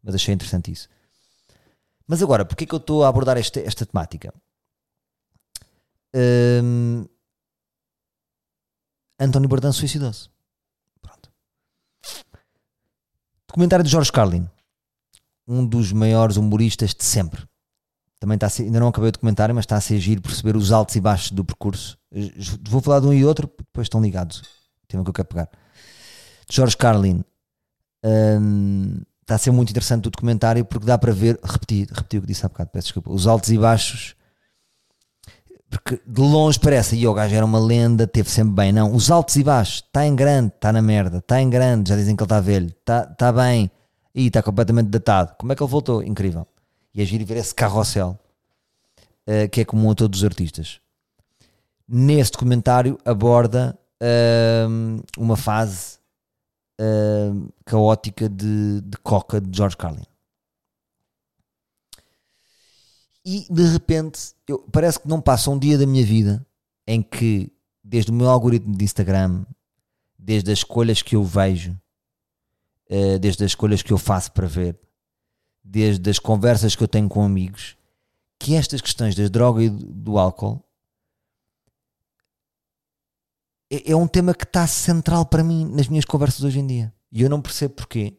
[0.03, 0.89] mas achei interessante isso.
[2.07, 4.33] Mas agora, porque é que eu estou a abordar esta, esta temática?
[6.13, 7.05] Um,
[9.19, 10.29] António Bourdain suicidou-se.
[13.47, 14.49] Documentário de George Carlin,
[15.45, 17.45] um dos maiores humoristas de sempre.
[18.21, 20.71] Também está ser, ainda não acabei o documentário, mas está a ser giro perceber os
[20.71, 21.97] altos e baixos do percurso.
[22.69, 24.43] Vou falar de um e outro, depois estão ligados.
[24.87, 25.49] Tem o que eu quero pegar.
[26.47, 27.23] George Carlin.
[28.05, 32.21] Um, está a ser muito interessante o documentário porque dá para ver, repeti, repeti o
[32.21, 34.15] que disse há bocado, peço desculpa, os altos e baixos.
[35.67, 38.71] Porque de longe parece, e o gajo era uma lenda, teve sempre bem.
[38.71, 41.95] Não, os altos e baixos, está em grande, está na merda, está em grande, já
[41.95, 43.71] dizem que ele está velho, está tá bem,
[44.13, 45.33] e está completamente datado.
[45.39, 46.03] Como é que ele voltou?
[46.03, 46.45] Incrível.
[46.93, 48.19] E é giro ver esse carrossel,
[49.27, 50.79] uh, que é comum a todos os artistas.
[51.87, 55.97] Nesse documentário aborda uh, uma fase
[56.79, 60.05] uh, caótica de, de coca de George Carlin.
[63.23, 66.45] E de repente, eu, parece que não passa um dia da minha vida
[66.87, 67.51] em que,
[67.83, 69.45] desde o meu algoritmo de Instagram,
[70.17, 71.71] desde as escolhas que eu vejo,
[72.89, 74.79] uh, desde as escolhas que eu faço para ver,
[75.71, 77.77] desde as conversas que eu tenho com amigos,
[78.37, 80.61] que estas questões das drogas e do álcool
[83.71, 86.93] é, é um tema que está central para mim nas minhas conversas hoje em dia.
[87.09, 88.17] E eu não percebo porquê.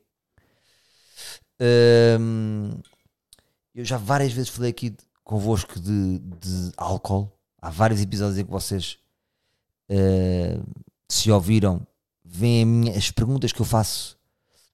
[3.74, 7.30] Eu já várias vezes falei aqui convosco de, de álcool.
[7.60, 8.98] Há vários episódios em que vocês
[9.90, 10.64] uh,
[11.08, 11.86] se ouviram,
[12.24, 14.18] minha, as perguntas que eu faço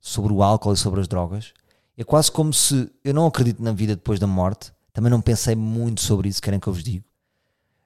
[0.00, 1.52] sobre o álcool e sobre as drogas.
[1.98, 4.72] É quase como se eu não acredito na vida depois da morte.
[4.92, 7.04] Também não pensei muito sobre isso, querem que eu vos diga.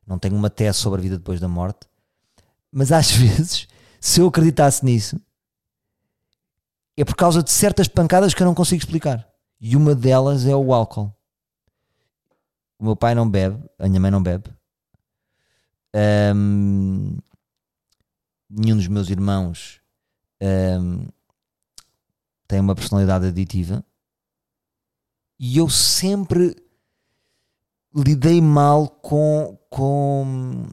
[0.07, 1.89] Não tenho uma tese sobre a vida depois da morte.
[2.71, 3.67] Mas às vezes,
[3.99, 5.19] se eu acreditasse nisso,
[6.95, 9.27] é por causa de certas pancadas que eu não consigo explicar.
[9.59, 11.11] E uma delas é o álcool.
[12.79, 14.51] O meu pai não bebe, a minha mãe não bebe.
[16.37, 17.17] Um,
[18.51, 19.81] nenhum dos meus irmãos
[20.43, 21.07] um,
[22.47, 23.83] tem uma personalidade aditiva.
[25.45, 26.55] E eu sempre
[27.93, 30.69] lidei mal com, com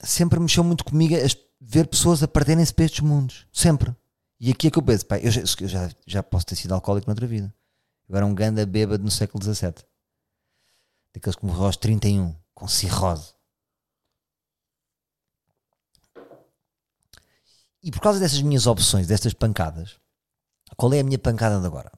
[0.00, 3.46] sempre mexeu muito comigo as, ver pessoas a perderem-se para estes mundos.
[3.52, 3.94] Sempre.
[4.40, 6.74] E aqui é que eu penso, pá, eu, já, eu já, já posso ter sido
[6.74, 7.54] alcoólico noutra vida.
[8.08, 9.74] Eu era um ganda bêbado no século XVII.
[11.14, 13.32] Daqueles que morreu aos 31, com cirrose.
[17.80, 20.00] E por causa dessas minhas opções, destas pancadas,
[20.76, 21.92] qual é a minha pancada de agora?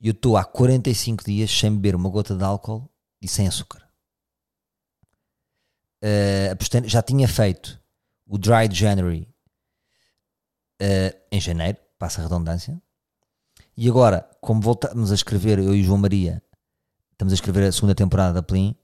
[0.00, 3.90] Eu estou há 45 dias sem beber uma gota de álcool e sem açúcar
[6.02, 7.80] uh, já tinha feito
[8.26, 9.28] o Dry January
[10.82, 12.80] uh, em janeiro, passa a redundância.
[13.76, 16.42] E agora, como voltamos a escrever, eu e o João Maria,
[17.12, 18.74] estamos a escrever a segunda temporada da Plin,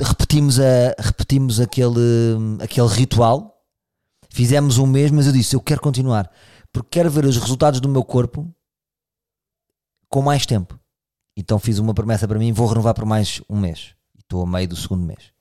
[0.00, 3.62] repetimos, a, repetimos aquele, aquele ritual,
[4.30, 6.30] fizemos um mês, mas eu disse, eu quero continuar,
[6.72, 8.52] porque quero ver os resultados do meu corpo
[10.12, 10.78] com mais tempo.
[11.34, 13.94] Então fiz uma promessa para mim, vou renovar por mais um mês.
[14.18, 15.32] Estou a meio do segundo mês.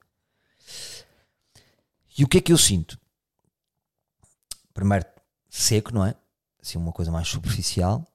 [2.17, 2.97] E o que é que eu sinto?
[4.73, 5.05] Primeiro,
[5.49, 6.15] seco, não é?
[6.61, 8.07] Assim, uma coisa mais superficial.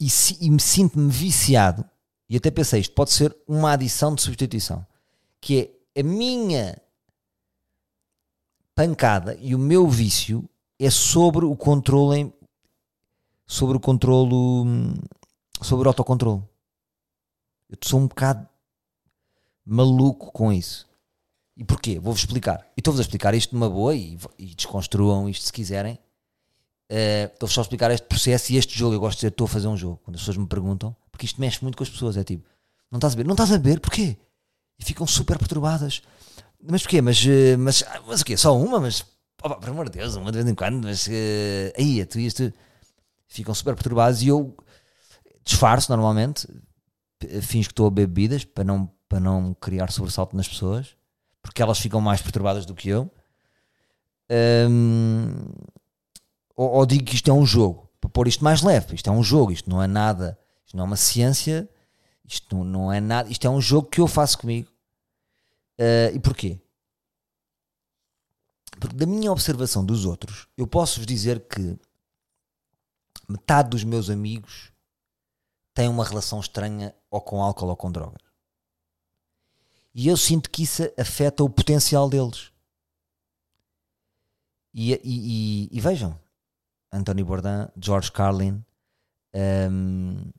[0.00, 0.06] E,
[0.40, 1.84] e me sinto-me viciado.
[2.30, 4.86] E até pensei, isto pode ser uma adição de substituição.
[5.38, 6.80] Que é a minha
[8.74, 12.32] pancada e o meu vício é sobre o controle
[13.46, 14.64] sobre o controlo
[15.62, 16.42] sobre o autocontrole.
[17.68, 18.46] Eu sou um bocado
[19.64, 20.86] maluco com isso.
[21.56, 21.98] E porquê?
[21.98, 22.66] Vou-vos explicar.
[22.76, 25.98] E estou-vos a explicar isto numa boa e, e desconstruam isto se quiserem.
[26.90, 28.94] Uh, estou-vos só a explicar este processo e este jogo.
[28.94, 30.00] Eu gosto de dizer, estou a fazer um jogo.
[30.04, 32.16] Quando as pessoas me perguntam, porque isto mexe muito com as pessoas.
[32.16, 32.46] É tipo,
[32.90, 33.24] não estás a ver?
[33.24, 33.80] Não estás a ver?
[33.80, 34.16] Porquê?
[34.78, 36.02] E ficam super perturbadas.
[36.62, 37.00] Mas porquê?
[37.00, 38.36] Mas, uh, mas, mas o quê?
[38.36, 38.80] Só uma?
[38.80, 39.04] Mas,
[39.42, 40.84] oh, por amor de Deus, uma de vez em quando.
[40.84, 42.52] Mas, uh, aí, tu isto.
[43.26, 44.54] Ficam super perturbadas e eu
[45.44, 46.46] disfarço normalmente.
[47.42, 50.96] Fins que estou a beber bebidas para não, para não criar sobressalto nas pessoas
[51.42, 53.10] porque elas ficam mais perturbadas do que eu.
[54.70, 55.34] Um,
[56.56, 58.94] ou, ou, digo que isto é um jogo, para pôr isto mais leve.
[58.94, 61.68] Isto é um jogo, isto não é nada, isto não é uma ciência,
[62.24, 64.70] isto não, não é nada, isto é um jogo que eu faço comigo.
[65.78, 66.60] Uh, e porquê?
[68.78, 71.76] Porque da minha observação dos outros, eu posso vos dizer que
[73.28, 74.71] metade dos meus amigos
[75.74, 78.22] têm uma relação estranha ou com álcool ou com drogas.
[79.94, 82.50] E eu sinto que isso afeta o potencial deles.
[84.74, 86.18] E, e, e, e vejam,
[86.90, 88.64] Anthony Bourdain, George Carlin,
[89.34, 90.30] um,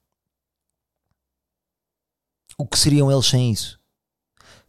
[2.58, 3.80] o que seriam eles sem isso?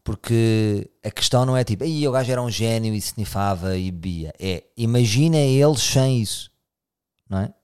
[0.03, 3.91] Porque a questão não é tipo, aí o gajo era um gênio e snifava e
[3.91, 4.35] bebia.
[4.39, 6.51] É, imagina eles sem isso,
[7.29, 7.55] não é?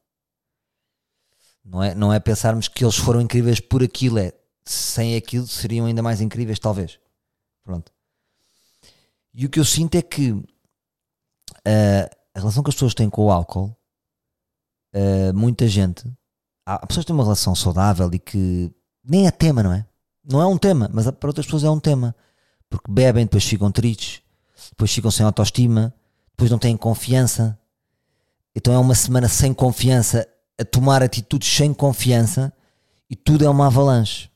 [1.71, 4.33] Não é, não é pensarmos que eles foram incríveis por aquilo, é
[4.65, 6.99] sem aquilo seriam ainda mais incríveis, talvez.
[7.63, 7.93] Pronto.
[9.33, 10.47] E o que eu sinto é que uh,
[12.35, 13.77] a relação que as pessoas têm com o álcool,
[14.95, 16.13] uh, muita gente,
[16.67, 18.73] há pessoas que têm uma relação saudável e que
[19.05, 19.87] nem é tema, não é?
[20.25, 22.17] Não é um tema, mas para outras pessoas é um tema.
[22.69, 24.23] Porque bebem, depois ficam tristes,
[24.71, 25.95] depois ficam sem autoestima,
[26.33, 27.57] depois não têm confiança.
[28.57, 30.27] Então é uma semana sem confiança,
[30.61, 32.53] a tomar atitudes sem confiança
[33.09, 34.31] e tudo é uma avalanche.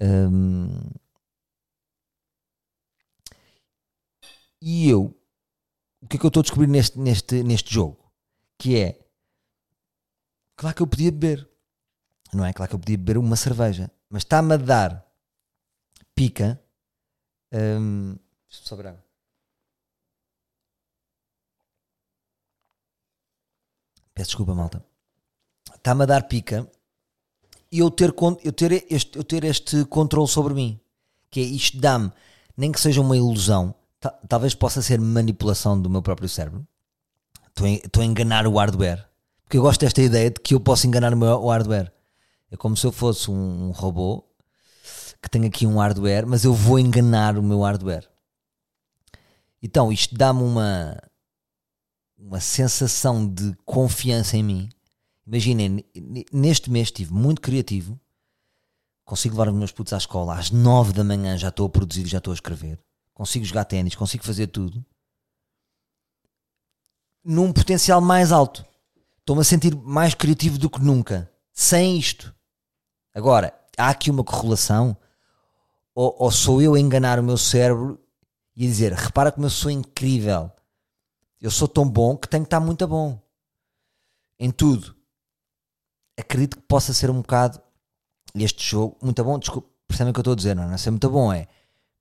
[0.00, 0.90] Hum,
[4.60, 5.16] e eu,
[6.02, 8.12] o que é que eu estou a descobrir neste, neste, neste jogo?
[8.58, 9.00] Que é,
[10.56, 11.48] claro que eu podia beber,
[12.34, 12.52] não é?
[12.52, 15.06] Claro que eu podia beber uma cerveja, mas está-me a dar
[16.16, 16.60] pica.
[17.52, 18.16] Hum,
[18.48, 19.05] sobre água.
[24.16, 24.82] Peço desculpa, malta.
[25.74, 26.66] Está-me a dar pica
[27.70, 30.80] e eu ter, eu, ter este, eu ter este controle sobre mim.
[31.30, 32.10] Que é isto dá-me,
[32.56, 33.74] nem que seja uma ilusão,
[34.26, 36.66] talvez possa ser manipulação do meu próprio cérebro.
[37.46, 39.06] Estou a, enganar o hardware.
[39.44, 41.92] Porque eu gosto desta ideia de que eu posso enganar o meu hardware.
[42.50, 44.24] É como se eu fosse um, um robô
[45.22, 48.08] que tem aqui um hardware, mas eu vou enganar o meu hardware.
[49.62, 50.96] Então, isto dá-me uma,
[52.18, 54.68] uma sensação de confiança em mim.
[55.26, 55.84] Imaginem,
[56.32, 57.98] neste mês estive muito criativo,
[59.04, 62.06] consigo levar os meus putos à escola, às nove da manhã já estou a produzir,
[62.06, 62.78] já estou a escrever
[63.16, 64.84] consigo jogar ténis, consigo fazer tudo,
[67.24, 68.64] num potencial mais alto.
[69.20, 71.32] Estou-me a sentir mais criativo do que nunca.
[71.50, 72.32] Sem isto.
[73.14, 74.94] Agora, há aqui uma correlação?
[75.94, 77.98] Ou, ou sou eu a enganar o meu cérebro
[78.54, 80.52] e a dizer: repara como eu sou incrível.
[81.46, 83.22] Eu sou tão bom que tenho que estar muito bom.
[84.36, 84.96] Em tudo.
[86.18, 87.60] Acredito que possa ser um bocado
[88.34, 89.38] este jogo muito bom.
[89.38, 90.66] Desculpa, percebem o que eu estou a dizer, não é?
[90.66, 91.46] Não é ser muito bom, é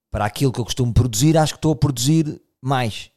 [0.10, 3.12] para aquilo que eu costumo produzir, acho que estou a produzir mais.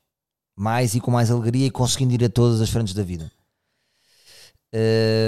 [0.54, 3.32] Mais e com mais alegria e conseguindo ir a todas as frentes da vida.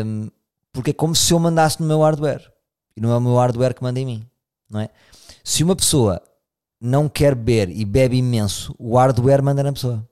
[0.05, 0.29] Um,
[0.71, 2.53] porque é como se eu mandasse no meu hardware.
[2.95, 4.27] E não é o meu hardware que manda em mim.
[4.69, 4.91] Não é?
[5.43, 6.21] Se uma pessoa
[6.79, 10.10] não quer beber e bebe imenso, o hardware manda na pessoa.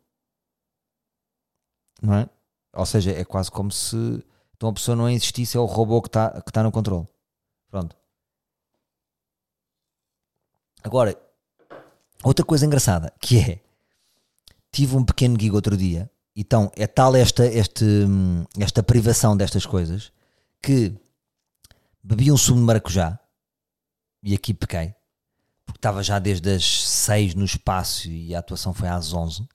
[2.03, 2.29] Não é?
[2.75, 3.97] Ou seja, é quase como se
[4.57, 7.07] então a pessoa não existisse, é o robô que está que tá no controle.
[7.71, 7.97] Pronto.
[10.83, 11.17] Agora,
[12.23, 13.61] Outra coisa engraçada que é
[14.73, 17.85] tive um pequeno gig outro dia, então é tal esta, este,
[18.59, 20.13] esta privação destas coisas
[20.61, 20.95] que
[22.03, 23.19] bebi um sumo de maracujá
[24.23, 24.95] e aqui pequei
[25.65, 29.47] porque estava já desde as 6 no espaço e a atuação foi às 11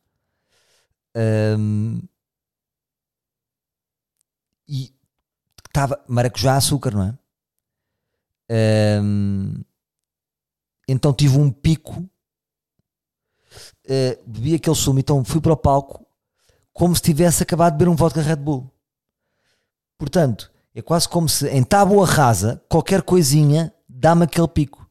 [1.60, 2.02] um,
[4.68, 4.94] e
[5.68, 7.18] estava maracujá açúcar, não é?
[9.02, 9.64] Um,
[10.88, 12.00] então tive um pico
[13.86, 16.06] uh, bebi aquele sumo, então fui para o palco
[16.72, 18.70] como se tivesse acabado de beber um vodka Red Bull.
[19.98, 24.90] Portanto, é quase como se em tábua rasa, qualquer coisinha dá-me aquele pico.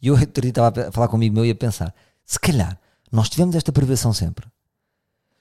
[0.00, 1.94] E eu estava a falar comigo meu e a pensar:
[2.24, 2.78] se calhar
[3.10, 4.46] nós tivemos esta privação sempre,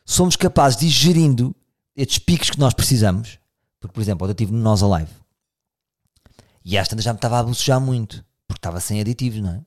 [0.05, 1.55] somos capazes de ir gerindo
[1.95, 3.39] estes picos que nós precisamos.
[3.79, 5.23] Porque, por exemplo, eu tive no Nós Alive
[6.65, 9.61] e esta já me estava a bucejar muito, porque estava sem aditivos, não é?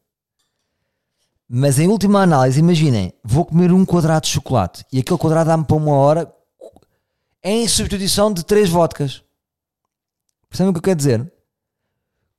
[1.48, 5.64] Mas em última análise, imaginem, vou comer um quadrado de chocolate e aquele quadrado dá-me
[5.64, 6.34] para uma hora
[7.42, 9.22] em substituição de três vodkas.
[10.48, 11.32] Percebem o que eu quero dizer?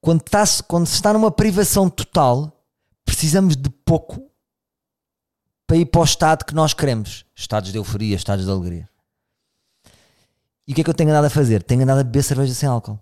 [0.02, 2.52] Quando, está, quando se está numa privação total,
[3.06, 4.30] precisamos de pouco
[5.66, 7.26] para ir para o estado que nós queremos.
[7.36, 8.90] Estados de euforia, estados de alegria.
[10.68, 11.64] E o que é que eu tenho andado a fazer?
[11.64, 13.00] Tenho andado a beber cerveja sem álcool.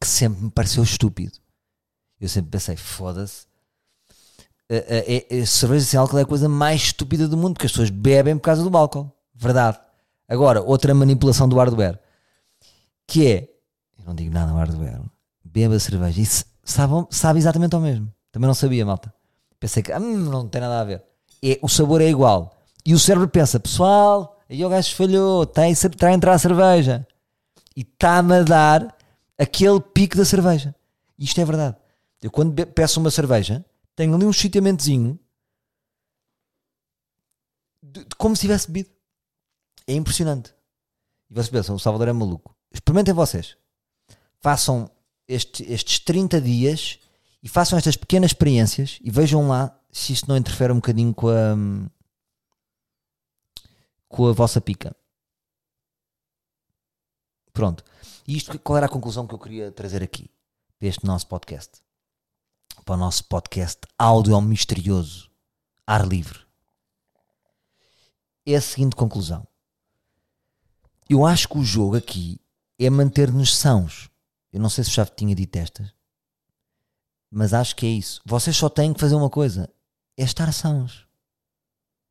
[0.00, 1.38] Que sempre me pareceu estúpido.
[2.20, 3.46] Eu sempre pensei, foda-se
[4.70, 7.72] a, a, a cerveja sem álcool é a coisa mais estúpida do mundo, porque as
[7.72, 9.10] pessoas bebem por causa do álcool.
[9.34, 9.78] Verdade.
[10.28, 11.98] Agora, outra manipulação do hardware,
[13.06, 13.48] que é,
[13.98, 15.00] eu não digo nada ao hardware,
[15.44, 16.26] beba cerveja e
[16.64, 18.10] sabe, sabe exatamente ao mesmo.
[18.32, 19.12] Também não sabia, malta.
[19.60, 21.02] Pensei que hum, não tem nada a ver.
[21.42, 22.56] É, o sabor é igual.
[22.86, 27.06] E o cérebro pensa, pessoal, aí o gajo falhou, está, está a entrar a cerveja.
[27.76, 28.96] E está-me a dar
[29.38, 30.74] aquele pico da cerveja.
[31.18, 31.76] Isto é verdade.
[32.22, 35.18] Eu quando peço uma cerveja, tenho ali um chiteamentozinho
[37.82, 38.90] de, como se tivesse bebido.
[39.86, 40.54] É impressionante.
[41.30, 42.54] E vocês pensam, o Salvador é maluco.
[42.72, 43.56] Experimentem vocês.
[44.40, 44.90] Façam
[45.28, 46.98] este, estes 30 dias
[47.42, 51.28] e façam estas pequenas experiências e vejam lá se isto não interfere um bocadinho com
[51.28, 51.54] a,
[54.14, 54.94] com a vossa pica.
[57.52, 57.82] Pronto.
[58.24, 60.30] E isto, qual era a conclusão que eu queria trazer aqui?
[60.78, 61.82] Para este nosso podcast.
[62.84, 65.28] Para o nosso podcast áudio misterioso.
[65.84, 66.38] Ar livre.
[68.46, 69.44] É a seguinte conclusão.
[71.10, 72.40] Eu acho que o jogo aqui
[72.78, 74.08] é manter-nos sãos.
[74.52, 75.92] Eu não sei se já tinha dito estas,
[77.28, 78.22] mas acho que é isso.
[78.24, 79.68] Vocês só têm que fazer uma coisa:
[80.16, 81.04] é estar sãos.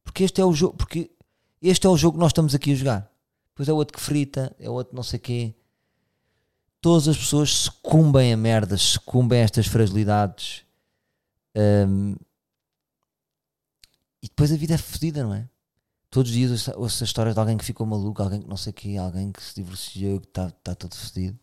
[0.04, 1.12] Porque este é o jogo, porque
[1.63, 3.12] este é o jogo que nós estamos aqui a jogar.
[3.49, 5.56] Depois é outro que frita, é outro não sei quê.
[6.82, 10.63] Todas as pessoas sucumbem a merdas, sucumbem a estas fragilidades.
[11.56, 12.15] Um,
[14.21, 15.47] e depois a vida é fodida, não é?
[16.10, 18.71] Todos os dias ouço, a história de alguém que ficou maluco, alguém que não sei
[18.71, 21.39] o quê, alguém que se divorciou, que está tá todo fodido.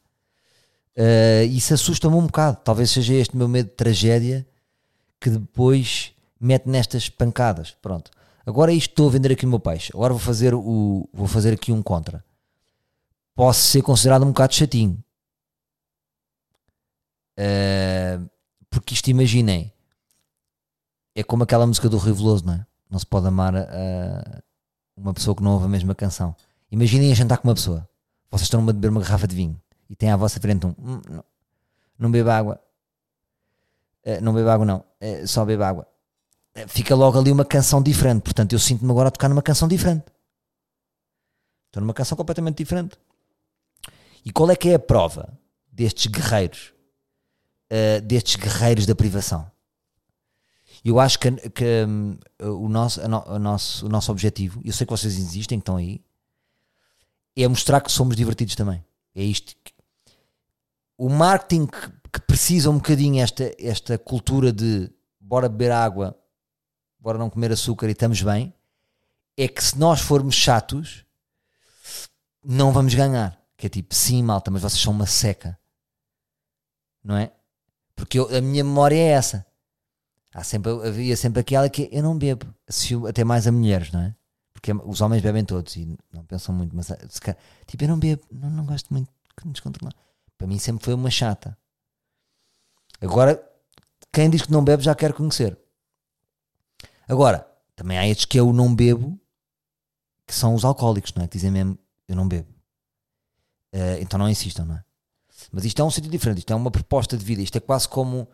[0.97, 2.59] Uh, isso assusta-me um bocado.
[2.63, 4.47] Talvez seja este meu medo de tragédia
[5.19, 7.71] que depois mete nestas pancadas.
[7.81, 8.11] Pronto.
[8.51, 9.93] Agora isto estou a vender aqui o meu peixe.
[9.95, 12.25] Agora vou fazer, o, vou fazer aqui um contra.
[13.33, 15.03] Posso ser considerado um bocado chatinho.
[17.39, 18.29] Uh,
[18.69, 19.73] porque isto imaginem.
[21.15, 22.67] É como aquela música do Rio Veloso, não é?
[22.91, 24.43] Não se pode amar uh,
[24.97, 26.35] uma pessoa que não ouve a mesma canção.
[26.73, 27.89] Imaginem a jantar com uma pessoa.
[28.33, 30.75] Vocês estão a beber uma garrafa de vinho e tem à vossa frente um.
[30.77, 31.25] Hum, não,
[31.97, 32.61] não beba água.
[34.05, 34.85] Uh, não beba água, não.
[35.25, 35.90] Só beba água.
[36.65, 38.23] Uh, fica logo ali uma canção diferente.
[38.23, 40.05] Portanto, eu sinto-me agora a tocar numa canção diferente.
[41.67, 42.97] Estou numa canção completamente diferente.
[44.25, 45.39] E qual é que é a prova
[45.71, 46.73] destes guerreiros?
[48.03, 49.49] destes guerreiros da privação?
[50.85, 54.91] Eu acho que, que um, o, nosso, o, nosso, o nosso objetivo, eu sei que
[54.91, 56.03] vocês existem, que estão aí,
[57.37, 58.85] é mostrar que somos divertidos também.
[59.15, 59.55] É isto
[61.01, 66.15] o marketing que, que, precisa um bocadinho esta, esta cultura de bora beber água,
[67.01, 68.53] bora não comer açúcar e estamos bem,
[69.37, 71.05] é que se nós formos chatos,
[72.45, 73.41] não vamos ganhar.
[73.57, 75.59] Que é tipo, sim, malta, mas vocês são uma seca.
[77.03, 77.33] Não é?
[77.95, 79.47] Porque eu, a minha memória é essa.
[80.33, 82.47] Há sempre, havia sempre aquela que eu não bebo.
[83.09, 84.15] Até mais a mulheres, não é?
[84.53, 86.93] Porque os homens bebem todos e não pensam muito, mas
[87.67, 89.11] tipo, eu não bebo, não, não gosto muito
[89.43, 89.95] de descontrolar.
[90.37, 91.57] Para mim sempre foi uma chata.
[93.01, 93.43] Agora,
[94.13, 95.59] quem diz que não bebe já quer conhecer.
[97.11, 97.45] Agora,
[97.75, 99.19] também há estes que eu não bebo,
[100.25, 101.27] que são os alcoólicos, não é?
[101.27, 102.49] Que dizem mesmo, eu não bebo.
[103.75, 104.85] Uh, então não insistam, não é?
[105.51, 107.89] Mas isto é um sentido diferente, isto é uma proposta de vida, isto é quase
[107.89, 108.29] como.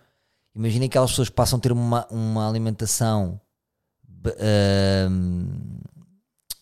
[0.55, 3.41] Imaginem aquelas pessoas que passam a ter uma, uma alimentação.
[4.27, 5.81] Uh,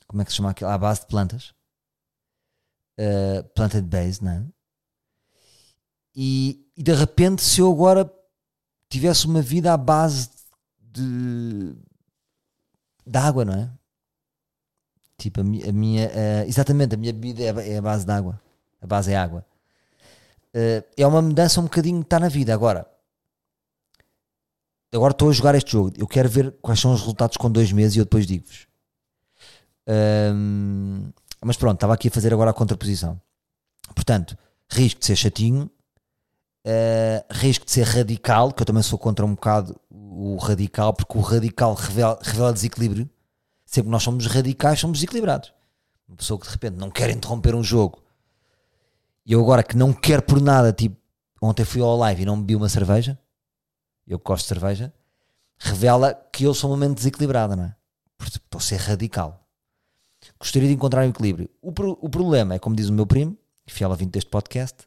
[0.06, 0.70] como é que se chama aquilo?
[0.70, 1.52] À base de plantas.
[2.96, 4.46] Uh, plant base, não é?
[6.14, 8.08] E, e, de repente, se eu agora
[8.88, 10.30] tivesse uma vida à base
[10.78, 11.74] de,
[13.06, 13.70] de água, não é?
[15.18, 16.08] Tipo, a, mi, a minha.
[16.08, 18.40] Uh, exatamente, a minha bebida é, é a base de água.
[18.80, 19.44] A base é água.
[20.54, 22.52] Uh, é uma mudança um bocadinho que está na vida.
[22.52, 22.86] Agora,
[24.92, 25.92] agora estou a jogar este jogo.
[25.96, 28.66] Eu quero ver quais são os resultados com dois meses e eu depois digo-vos.
[29.86, 31.10] Um,
[31.42, 33.20] mas pronto, estava aqui a fazer agora a contraposição.
[33.94, 34.36] Portanto,
[34.70, 35.70] risco de ser chatinho,
[36.66, 39.78] Uh, risco de ser radical, que eu também sou contra um bocado
[40.16, 43.08] o radical, porque o radical revela, revela desequilíbrio.
[43.64, 45.52] Sempre que nós somos radicais, somos desequilibrados.
[46.08, 48.04] Uma pessoa que de repente não quer interromper um jogo
[49.26, 50.96] e eu agora que não quero por nada, tipo,
[51.40, 53.18] ontem fui ao live e não bebi uma cerveja,
[54.06, 54.92] eu que gosto de cerveja,
[55.58, 57.76] revela que eu sou um momento desequilibrado, não é?
[58.18, 59.40] Porque estou a ser radical.
[60.38, 61.48] Gostaria de encontrar um equilíbrio.
[61.62, 64.86] O, pro, o problema é, como diz o meu primo, fiel a 20 deste podcast,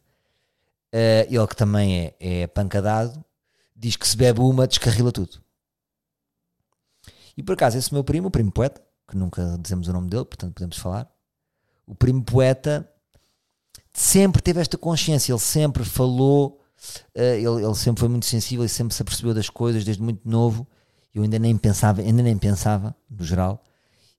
[0.90, 3.22] Uh, ele que também é, é pancadado,
[3.78, 5.40] diz que se bebe uma, descarrila tudo.
[7.36, 10.24] E por acaso, esse meu primo, o primo poeta, que nunca dizemos o nome dele,
[10.24, 11.08] portanto podemos falar,
[11.86, 12.90] o primo poeta
[13.92, 16.60] sempre teve esta consciência, ele sempre falou,
[17.16, 20.28] uh, ele, ele, sempre foi muito sensível e sempre se apercebeu das coisas desde muito
[20.28, 20.66] novo.
[21.14, 23.64] Eu ainda nem pensava, ainda nem pensava, no geral,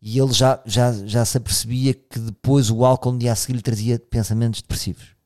[0.01, 3.57] e ele já, já, já se apercebia que depois o álcool no dia a seguir
[3.57, 5.18] lhe trazia pensamentos depressivos.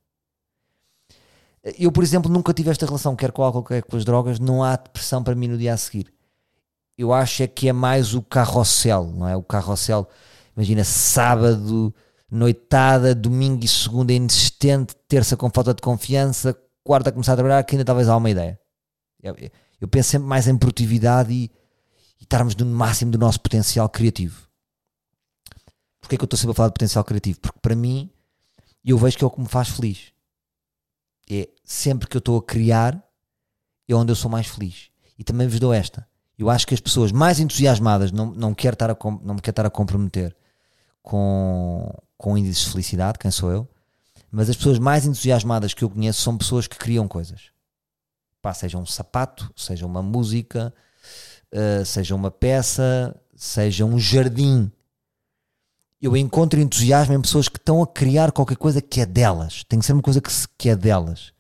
[1.64, 4.61] Eu, por exemplo, nunca tive esta relação, quer com álcool, quer com as drogas, não
[4.61, 6.14] há depressão para mim no dia a seguir.
[6.97, 9.36] Eu acho é que é mais o carrossel, não é?
[9.36, 10.07] O carrossel,
[10.55, 11.95] imagina, sábado,
[12.30, 17.64] noitada, domingo e segunda insistente, terça com falta de confiança, quarta a começar a trabalhar,
[17.64, 18.59] que ainda talvez há uma ideia.
[19.22, 19.36] Eu,
[19.80, 21.49] eu penso sempre mais em produtividade e,
[22.20, 24.49] e estarmos no máximo do nosso potencial criativo.
[26.01, 27.39] Porquê que eu estou sempre a falar de potencial criativo?
[27.39, 28.09] Porque para mim,
[28.84, 30.14] eu vejo que é o que me faz feliz
[31.41, 33.01] é sempre que eu estou a criar
[33.88, 34.89] é onde eu sou mais feliz.
[35.17, 36.07] E também vos dou esta.
[36.38, 39.51] Eu acho que as pessoas mais entusiasmadas não, não, quero estar a, não me quero
[39.51, 40.36] estar a comprometer
[41.01, 43.69] com, com índices de felicidade, quem sou eu,
[44.31, 47.51] Mas as pessoas mais entusiasmadas que eu conheço são pessoas que criam coisas.
[48.41, 50.73] Pá, seja um sapato, seja uma música,
[51.53, 54.71] uh, seja uma peça, seja um jardim.
[56.04, 59.64] Eu encontro entusiasmo em pessoas que estão a criar qualquer coisa que é delas.
[59.64, 61.32] Tem que ser uma coisa que, que é delas.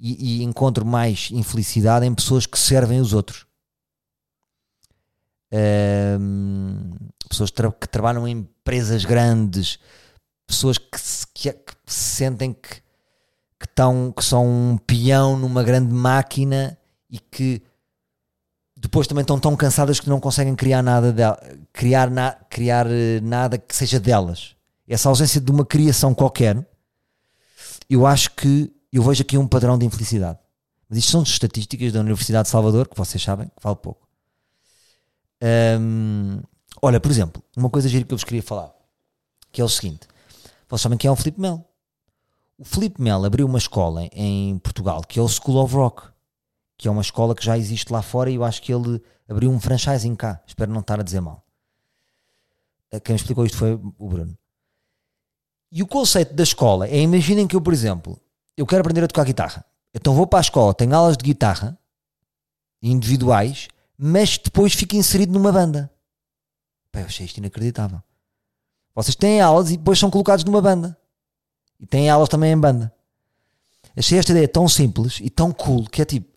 [0.00, 3.46] E, e encontro mais infelicidade em pessoas que servem os outros.
[6.20, 6.90] Um,
[7.28, 9.78] pessoas tra que trabalham em empresas grandes,
[10.44, 12.82] pessoas que se, que, que sentem que,
[13.60, 16.76] que, tão, que são um peão numa grande máquina
[17.08, 17.62] e que
[18.80, 21.22] depois também estão tão cansadas que não conseguem criar nada de,
[21.70, 24.56] criar, na, criar eh, nada que seja delas.
[24.88, 26.66] Essa ausência de uma criação qualquer,
[27.90, 30.38] eu acho que eu vejo aqui um padrão de infelicidade.
[30.88, 34.08] Mas isto são estatísticas da Universidade de Salvador, que vocês sabem, que vale pouco.
[36.80, 38.72] Olha, por exemplo, uma coisa gira que eu vos queria falar,
[39.52, 40.08] que é o seguinte:
[40.68, 41.62] vocês sabem quem é o Felipe Melo?
[42.58, 46.09] O Felipe Melo abriu uma escola em Portugal que é o School of Rock,
[46.80, 49.50] que é uma escola que já existe lá fora e eu acho que ele abriu
[49.50, 50.42] um franchising cá.
[50.46, 51.44] Espero não estar a dizer mal.
[52.90, 54.36] Eh, quem me explicou isto foi o Bruno.
[55.70, 58.18] E o conceito da escola é: imaginem que eu, por exemplo,
[58.56, 59.62] eu quero aprender a tocar guitarra.
[59.92, 61.78] Então vou para a escola, tenho aulas de guitarra
[62.82, 63.68] individuais,
[63.98, 65.92] mas depois fico inserido numa banda.
[66.90, 68.02] Pá, eu achei isto inacreditável.
[68.94, 70.96] Vocês têm aulas e depois são colocados numa banda.
[71.78, 72.90] E têm aulas também em banda.
[73.94, 76.30] Achei esta ideia tão simples e tão cool que é tipo.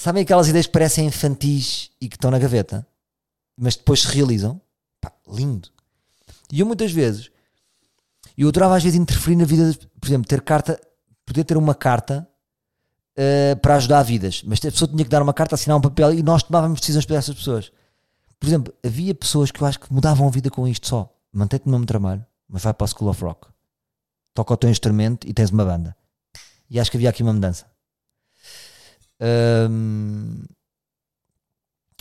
[0.00, 2.86] Sabem aquelas ideias que parecem infantis e que estão na gaveta,
[3.54, 4.58] mas depois se realizam?
[4.98, 5.68] Pá, lindo.
[6.50, 7.30] E eu muitas vezes,
[8.34, 10.80] eu adorava às vezes interferir na vida, por exemplo, ter carta,
[11.26, 12.26] poder ter uma carta
[13.12, 16.14] uh, para ajudar vidas, mas a pessoa tinha que dar uma carta, assinar um papel
[16.14, 17.70] e nós tomávamos decisões para essas pessoas.
[18.38, 21.66] Por exemplo, havia pessoas que eu acho que mudavam a vida com isto só mantém-te
[21.66, 23.48] no mesmo trabalho, mas vai para a School of Rock.
[24.32, 25.94] Toca o teu instrumento e tens uma banda.
[26.70, 27.66] E acho que havia aqui uma mudança.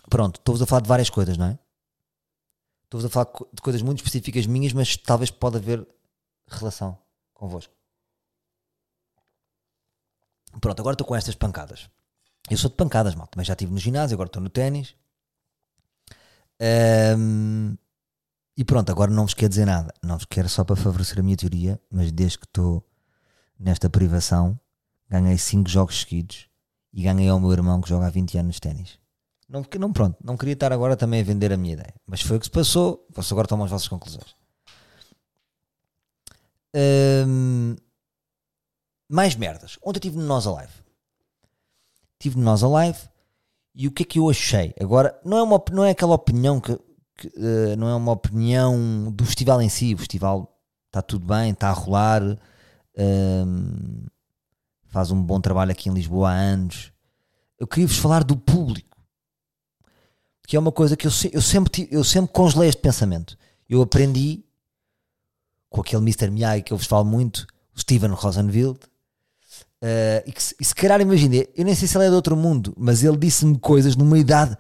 [0.10, 1.60] Pronto, estou-vos a falar de várias coisas, não é?
[2.86, 5.88] Estou-vos a falar de coisas muito específicas minhas, mas talvez pode haver
[6.48, 6.98] relação
[7.34, 7.74] convosco.
[10.60, 11.88] Pronto, agora estou com estas pancadas.
[12.50, 13.28] Eu sou de pancadas, mal.
[13.28, 14.96] Também já estive no ginásio, agora estou no ténis.
[17.18, 17.78] Um,
[18.58, 19.94] e pronto, agora não vos quer dizer nada.
[20.02, 22.84] Não vos quero só para favorecer a minha teoria, mas desde que estou
[23.60, 24.60] nesta privação,
[25.08, 26.49] ganhei 5 jogos seguidos
[26.94, 29.00] e ganhei ao meu irmão que joga há 20 anos ténis.
[29.48, 32.38] Não, não, pronto, não queria estar agora também a vender a minha ideia, mas foi
[32.38, 33.06] o que se passou.
[33.10, 34.36] Vocês agora tomam as vossas conclusões.
[37.28, 37.76] Hum,
[39.10, 39.80] mais merdas.
[39.84, 40.74] Ontem estive no Nós Alive.
[42.14, 43.00] Estive no Nós Alive
[43.74, 44.74] e o que é que eu achei?
[44.80, 46.78] Agora, não é, uma, não é aquela opinião que
[47.20, 49.94] que uh, não é uma opinião do festival em si.
[49.94, 52.22] O festival está tudo bem, está a rolar,
[52.98, 54.06] um,
[54.90, 56.92] faz um bom trabalho aqui em Lisboa há anos.
[57.58, 58.98] Eu queria-vos falar do público,
[60.48, 63.38] que é uma coisa que eu, eu, sempre, eu sempre congelei este pensamento.
[63.70, 64.44] Eu aprendi
[65.70, 66.32] com aquele Mr.
[66.32, 68.80] Miyagi que eu vos falo muito, o Steven Rosenfield.
[69.82, 72.36] Uh, e, que, e se calhar imagine, eu nem sei se ele é de outro
[72.36, 74.58] mundo, mas ele disse-me coisas numa idade.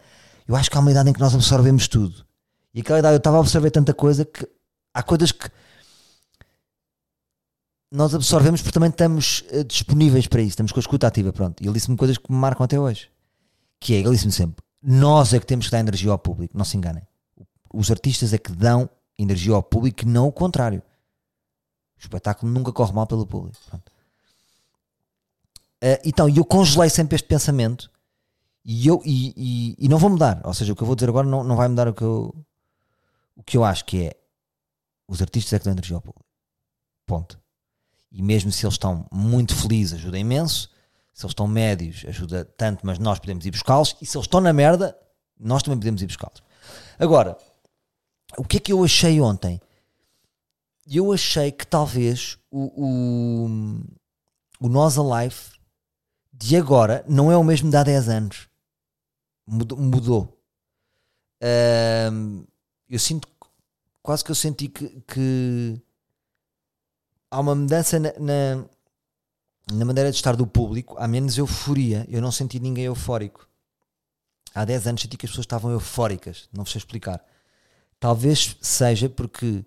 [0.48, 2.26] Eu acho que há uma idade em que nós absorvemos tudo.
[2.74, 4.48] E aquela idade eu estava a observar tanta coisa que
[4.94, 5.50] há coisas que
[7.92, 11.62] nós absorvemos porque também estamos uh, disponíveis para isso, estamos com a escuta ativa, pronto.
[11.62, 13.10] E ele disse-me coisas que me marcam até hoje.
[13.80, 16.66] Que é, ele disse-me sempre, nós é que temos que dar energia ao público, não
[16.66, 17.04] se enganem.
[17.74, 20.82] Os artistas é que dão energia ao público, não o contrário.
[21.98, 23.58] O espetáculo nunca corre mal pelo público.
[23.70, 23.92] Pronto.
[25.82, 27.90] Uh, então, eu congelei sempre este pensamento
[28.64, 30.42] e, eu, e, e, e, não vou mudar.
[30.46, 32.36] Ou seja, o que eu vou dizer agora não, não vai mudar o que eu,
[33.36, 34.18] o que eu acho que é
[35.08, 36.26] os artistas é que dão energia ao público.
[37.06, 37.40] Ponto.
[38.12, 40.70] E mesmo se eles estão muito felizes, ajuda imenso.
[41.14, 43.96] Se eles estão médios, ajuda tanto, mas nós podemos ir buscá-los.
[44.02, 44.98] E se eles estão na merda,
[45.40, 46.42] nós também podemos ir buscá-los.
[46.98, 47.38] Agora,
[48.38, 49.62] o que é que eu achei ontem?
[50.88, 53.48] Eu achei que talvez o, o,
[54.60, 55.60] o Nós Alive
[56.34, 58.50] de agora não é o mesmo de há 10 anos.
[59.46, 59.78] Mudou.
[59.78, 60.42] mudou.
[62.90, 63.28] Eu sinto
[64.02, 65.82] quase que eu senti que, que
[67.30, 68.66] há uma mudança na, na,
[69.72, 72.06] na, maneira de estar do público, há menos euforia.
[72.10, 73.48] Eu não senti ninguém eufórico.
[74.54, 77.24] Há 10 anos senti que as pessoas estavam eufóricas, não sei explicar.
[78.00, 79.64] Talvez seja porque,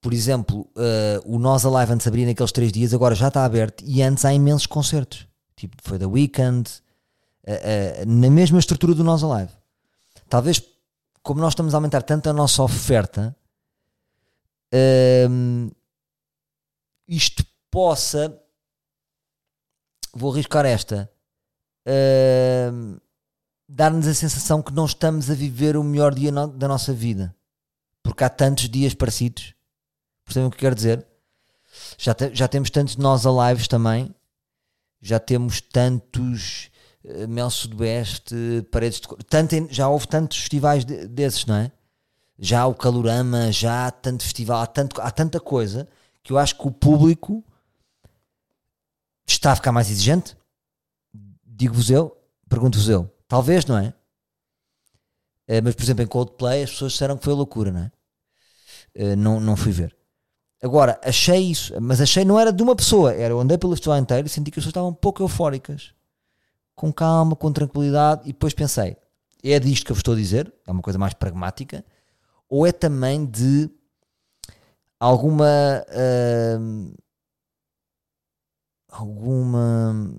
[0.00, 3.84] por exemplo, uh, o Nós Alive antes abria naqueles 3 dias, agora já está aberto
[3.86, 5.26] e antes há imensos concertos.
[5.54, 6.68] Tipo, foi da Weekend,
[7.46, 9.52] uh, uh, na mesma estrutura do Nós Alive.
[10.28, 10.60] Talvez
[11.22, 13.34] como nós estamos a aumentar tanto a nossa oferta,
[17.08, 18.40] isto possa,
[20.14, 21.10] vou arriscar esta,
[21.86, 23.00] uh,
[23.68, 27.34] dar-nos a sensação que não estamos a viver o melhor dia no, da nossa vida.
[28.02, 29.54] Porque há tantos dias parecidos.
[30.24, 31.06] Percebem o que quero dizer?
[31.98, 34.14] Já, te, já temos tantos nós lives também.
[35.00, 36.70] Já temos tantos
[37.04, 38.34] uh, Mel Sudoeste,
[38.70, 41.72] Paredes de tanto, Já houve tantos festivais de, desses, não é?
[42.38, 45.88] Já o Calorama, já há tanto festival, há, tanto, há tanta coisa
[46.24, 47.44] que eu acho que o público
[49.26, 50.36] está a ficar mais exigente.
[51.44, 52.16] Digo-vos eu,
[52.48, 53.14] pergunto-vos eu.
[53.28, 53.94] Talvez, não é?
[55.46, 57.92] Uh, mas, por exemplo, em Coldplay as pessoas disseram que foi loucura, não é?
[58.96, 59.94] Uh, não, não fui ver.
[60.62, 63.98] Agora, achei isso, mas achei não era de uma pessoa, era eu andei pelo festival
[63.98, 65.92] inteiro e senti que as pessoas estavam um pouco eufóricas,
[66.74, 68.96] com calma, com tranquilidade, e depois pensei:
[69.42, 71.84] é disto que eu vos estou a dizer, é uma coisa mais pragmática,
[72.48, 73.68] ou é também de
[75.04, 75.84] alguma.
[75.90, 76.94] Uh,
[78.88, 80.16] alguma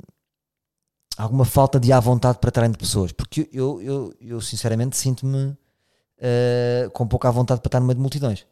[1.18, 5.46] alguma falta de à vontade para estar entre pessoas, porque eu, eu, eu sinceramente sinto-me
[5.48, 8.46] uh, com pouca à vontade para estar no meio de multidões.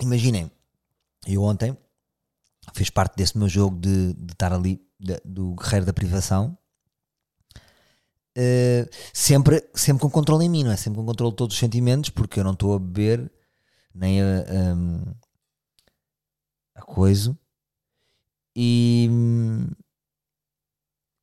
[0.00, 0.50] Imaginem,
[1.28, 1.76] eu ontem
[2.74, 6.57] fiz parte desse meu jogo de, de estar ali, de, do guerreiro da privação,
[8.38, 10.76] uh, sempre, sempre com controle em mim, não é?
[10.76, 13.30] Sempre com controle de todos os sentimentos, porque eu não estou a beber
[13.94, 14.24] nem a,
[16.76, 17.36] a, a coisa
[18.54, 19.08] e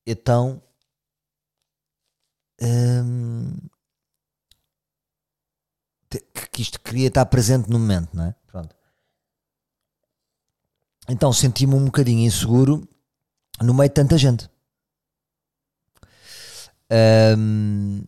[0.05, 0.61] então
[2.61, 3.57] hum,
[6.55, 8.36] que isto queria estar presente no momento, não é?
[8.47, 8.74] Pronto.
[11.09, 12.88] Então senti-me um bocadinho inseguro
[13.61, 14.49] no meio de tanta gente.
[17.38, 18.03] Um,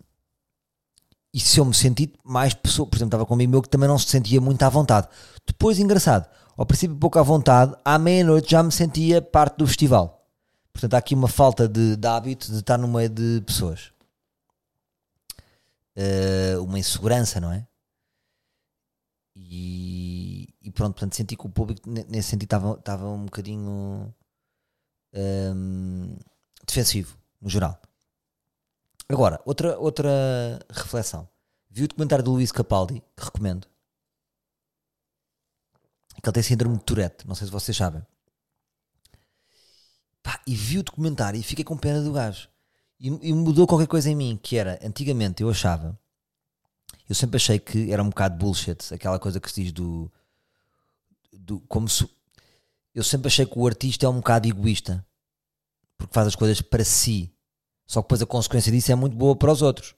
[1.34, 3.98] e se eu me senti mais pessoa, por exemplo, estava comigo meu que também não
[3.98, 5.08] se sentia muito à vontade.
[5.46, 10.28] Depois, engraçado, ao princípio pouco à vontade, à meia-noite já me sentia parte do festival.
[10.74, 13.92] Portanto, há aqui uma falta de, de hábito de estar no meio de pessoas.
[15.96, 17.68] Uh, uma insegurança, não é?
[19.36, 24.14] E, e, pronto, portanto, senti que o público nesse sentido estava, estava um bocadinho
[25.14, 26.16] um,
[26.66, 27.80] defensivo, no geral.
[29.10, 31.28] Agora, outra, outra reflexão.
[31.70, 33.68] Vi o documentário do Luís Capaldi, que recomendo
[36.22, 38.02] que ele tem síndrome de Tourette, não sei se vocês sabem.
[40.22, 42.50] Pá, e vi o documentário e fiquei com pena do gajo.
[43.00, 45.98] E, e, mudou qualquer coisa em mim, que era, antigamente eu achava,
[47.08, 50.12] eu sempre achei que era um bocado bullshit, aquela coisa que se diz do,
[51.32, 52.10] do como se,
[52.96, 55.06] eu sempre achei que o artista é um bocado egoísta,
[55.96, 57.32] porque faz as coisas para si,
[57.88, 59.96] só que depois a consequência disso é muito boa para os outros.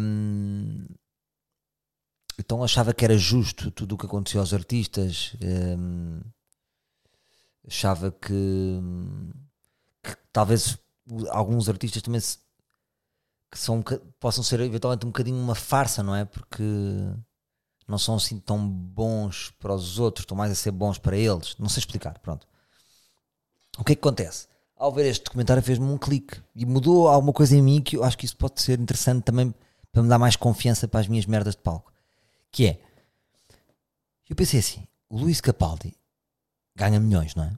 [0.00, 0.86] Um,
[2.38, 5.34] então achava que era justo tudo o que acontecia aos artistas.
[5.42, 6.20] Um,
[7.66, 8.80] achava que,
[10.02, 10.78] que, talvez
[11.30, 12.38] alguns artistas também se,
[13.50, 13.82] que são,
[14.20, 16.24] possam ser eventualmente um bocadinho uma farsa, não é?
[16.24, 16.62] Porque
[17.88, 21.56] não são assim tão bons para os outros, estão mais a ser bons para eles.
[21.58, 22.46] Não sei explicar, pronto.
[23.78, 24.46] O que é que acontece?
[24.78, 28.04] Ao ver este documentário fez-me um clique e mudou alguma coisa em mim que eu
[28.04, 29.52] acho que isso pode ser interessante também
[29.90, 31.92] para me dar mais confiança para as minhas merdas de palco.
[32.52, 32.80] Que é,
[34.28, 35.96] eu pensei assim, o Luís Capaldi
[36.76, 37.50] ganha milhões, não é?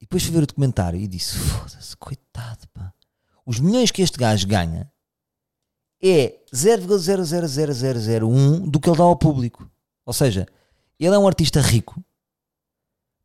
[0.00, 2.92] E depois fui ver o documentário e disse, foda-se, coitado, pá.
[3.46, 4.92] Os milhões que este gajo ganha
[6.02, 9.66] é 0,00001 do que ele dá ao público.
[10.04, 10.46] Ou seja,
[10.98, 12.02] ele é um artista rico,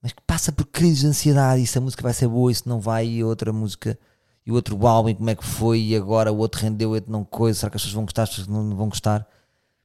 [0.05, 1.63] mas que passa por crises de ansiedade.
[1.63, 3.97] E se a música vai ser boa, se não vai, e outra música,
[4.45, 7.11] e o outro álbum, como é que foi, e agora o outro rendeu, e outro
[7.11, 7.57] não coisa.
[7.57, 9.27] Será que as pessoas vão gostar, as pessoas não vão gostar?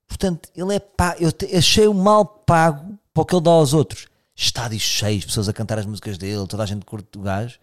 [0.07, 1.23] Portanto, ele é pago.
[1.23, 4.09] Eu achei o mal pago para o que ele dá aos outros.
[4.37, 7.59] Estádios cheios, pessoas a cantar as músicas dele, toda a gente curte o gajo.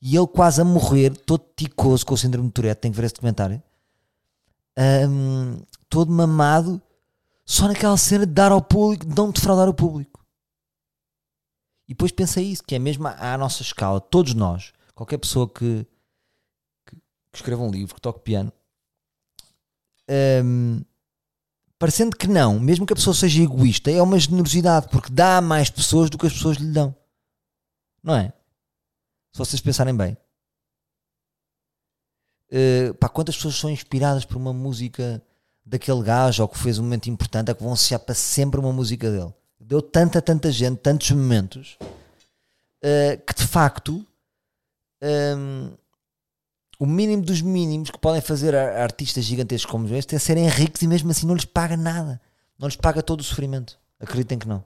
[0.00, 2.80] E ele quase a morrer, todo ticoso com o síndrome de Tourette.
[2.80, 3.62] Tem que ver esse documentário.
[5.08, 6.82] Um, todo mamado,
[7.46, 10.11] só naquela cena de dar ao público, de não defraudar o público.
[11.88, 15.86] E depois pensei isso, que é mesmo à nossa escala, todos nós, qualquer pessoa que,
[16.86, 18.52] que, que escreva um livro, que toque piano,
[20.44, 20.80] um,
[21.78, 25.42] parecendo que não, mesmo que a pessoa seja egoísta, é uma generosidade, porque dá a
[25.42, 26.94] mais pessoas do que as pessoas lhe dão.
[28.02, 28.32] Não é?
[29.32, 30.16] Se vocês pensarem bem.
[32.50, 35.22] Uh, quantas pessoas são inspiradas por uma música
[35.64, 38.72] daquele gajo ou que fez um momento importante é que vão associar para sempre uma
[38.72, 39.32] música dele.
[39.64, 44.04] Deu tanta, tanta gente, tantos momentos uh, que de facto
[45.02, 45.76] um,
[46.78, 50.88] o mínimo dos mínimos que podem fazer artistas gigantescos como este é serem ricos e
[50.88, 52.20] mesmo assim não lhes paga nada.
[52.58, 53.78] Não lhes paga todo o sofrimento.
[54.00, 54.64] Acreditem que não.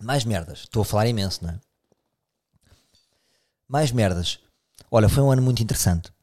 [0.00, 0.60] Mais merdas.
[0.60, 1.60] Estou a falar imenso, não é?
[3.68, 4.38] Mais merdas.
[4.90, 6.13] Olha, foi um ano muito interessante.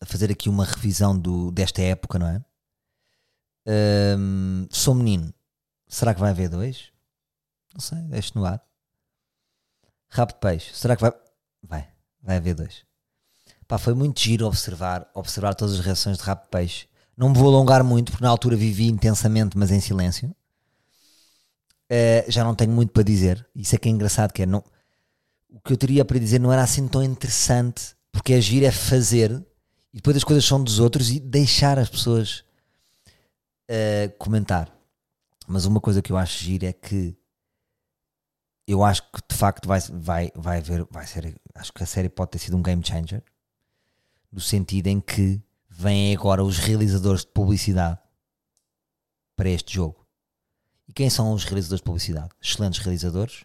[0.00, 2.44] A fazer aqui uma revisão do, desta época, não é?
[4.16, 5.32] Hum, sou menino.
[5.86, 6.92] Será que vai haver dois?
[7.74, 8.62] Não sei, deixe no ar.
[10.08, 10.74] Rabo de peixe.
[10.74, 11.12] Será que vai.
[11.62, 11.88] Vai,
[12.22, 12.84] vai haver dois.
[13.66, 16.86] Pá, foi muito giro observar, observar todas as reações de rabo de peixe.
[17.16, 20.34] Não me vou alongar muito, porque na altura vivi intensamente, mas em silêncio.
[21.90, 23.46] Uh, já não tenho muito para dizer.
[23.54, 24.62] Isso é que é engraçado, que é não,
[25.50, 29.44] o que eu teria para dizer não era assim tão interessante, porque agir é fazer
[29.92, 32.44] e depois as coisas são dos outros e deixar as pessoas
[33.70, 34.72] uh, comentar.
[35.46, 37.16] Mas uma coisa que eu acho giro é que
[38.66, 42.10] eu acho que de facto vai, vai, vai haver, vai ser, acho que a série
[42.10, 43.24] pode ter sido um game changer,
[44.30, 47.98] no sentido em que vêm agora os realizadores de publicidade
[49.34, 50.06] para este jogo.
[50.86, 52.28] E quem são os realizadores de publicidade?
[52.42, 53.44] Excelentes realizadores,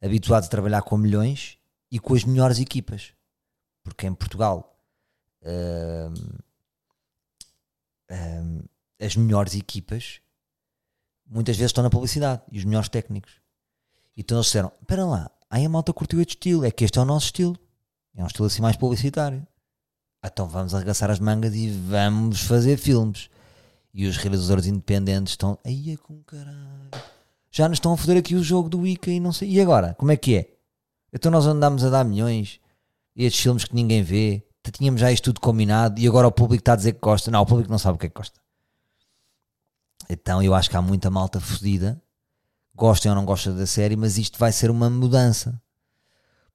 [0.00, 1.58] habituados a trabalhar com milhões
[1.90, 3.14] e com as melhores equipas.
[3.82, 4.71] Porque em Portugal
[9.00, 10.20] as melhores equipas
[11.26, 13.32] muitas vezes estão na publicidade e os melhores técnicos.
[14.16, 17.02] Então eles disseram: Espera lá, aí a malta curtiu este estilo, é que este é
[17.02, 17.56] o nosso estilo.
[18.14, 19.46] É um estilo assim mais publicitário.
[20.24, 23.30] Então vamos arregaçar as mangas e vamos fazer filmes.
[23.94, 25.58] E os realizadores independentes estão.
[25.64, 26.90] Aí é com caralho
[27.52, 29.50] já nos estão a foder aqui o jogo do Ica e não sei.
[29.50, 29.94] E agora?
[29.94, 30.48] Como é que é?
[31.12, 32.58] Então nós andámos a dar milhões
[33.14, 36.62] e estes filmes que ninguém vê, tínhamos já isto tudo combinado e agora o público
[36.62, 37.30] está a dizer que gosta.
[37.30, 38.40] Não, o público não sabe o que é que gosta.
[40.08, 42.00] Então eu acho que há muita malta fodida,
[42.74, 45.60] gostem ou não gostem da série, mas isto vai ser uma mudança.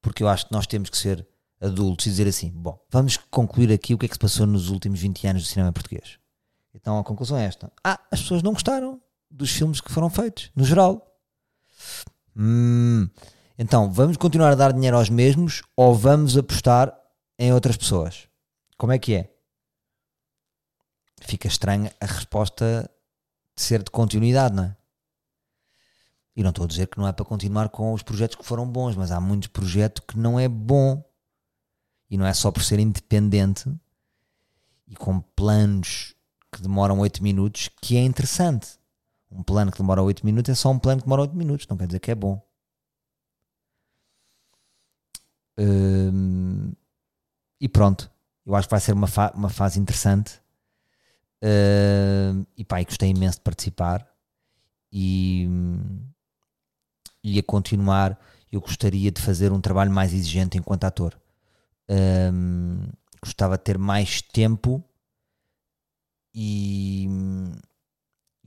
[0.00, 1.26] Porque eu acho que nós temos que ser
[1.60, 4.70] adultos e dizer assim: bom, vamos concluir aqui o que é que se passou nos
[4.70, 6.18] últimos 20 anos do cinema português.
[6.72, 9.00] Então a conclusão é esta: ah, as pessoas não gostaram
[9.30, 11.04] dos filmes que foram feitos, no geral.
[12.36, 13.08] Hum,
[13.58, 16.96] então, vamos continuar a dar dinheiro aos mesmos ou vamos apostar
[17.38, 18.28] em outras pessoas?
[18.76, 19.34] Como é que é?
[21.20, 22.90] Fica estranha a resposta
[23.56, 24.76] de ser de continuidade, não é?
[26.36, 28.68] E não estou a dizer que não é para continuar com os projetos que foram
[28.68, 31.04] bons, mas há muitos projetos que não é bom.
[32.08, 33.68] E não é só por ser independente
[34.86, 36.14] e com planos
[36.52, 38.78] que demoram 8 minutos que é interessante.
[39.30, 41.76] Um plano que demora 8 minutos é só um plano que demora 8 minutos, não
[41.76, 42.40] quer dizer que é bom.
[45.58, 46.72] Hum,
[47.60, 48.10] e pronto,
[48.46, 50.40] eu acho que vai ser uma, fa uma fase interessante.
[51.42, 54.06] Hum, e pá, gostei imenso de participar.
[54.92, 55.46] E,
[57.22, 58.18] e a continuar,
[58.50, 61.18] eu gostaria de fazer um trabalho mais exigente enquanto ator.
[63.22, 64.82] Gostava de ter mais tempo
[66.34, 67.08] e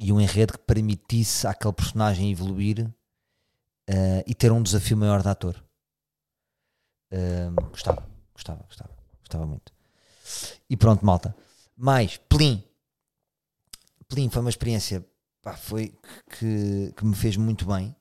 [0.01, 5.29] e um enredo que permitisse àquele personagem evoluir uh, e ter um desafio maior de
[5.29, 5.63] ator.
[7.13, 8.95] Uh, gostava, gostava, gostava,
[9.31, 9.71] gostava muito.
[10.69, 11.35] E pronto, malta.
[11.77, 12.63] Mais, Plim.
[14.07, 15.05] Plim foi uma experiência
[15.41, 15.97] pá, foi
[16.37, 17.95] que, que me fez muito bem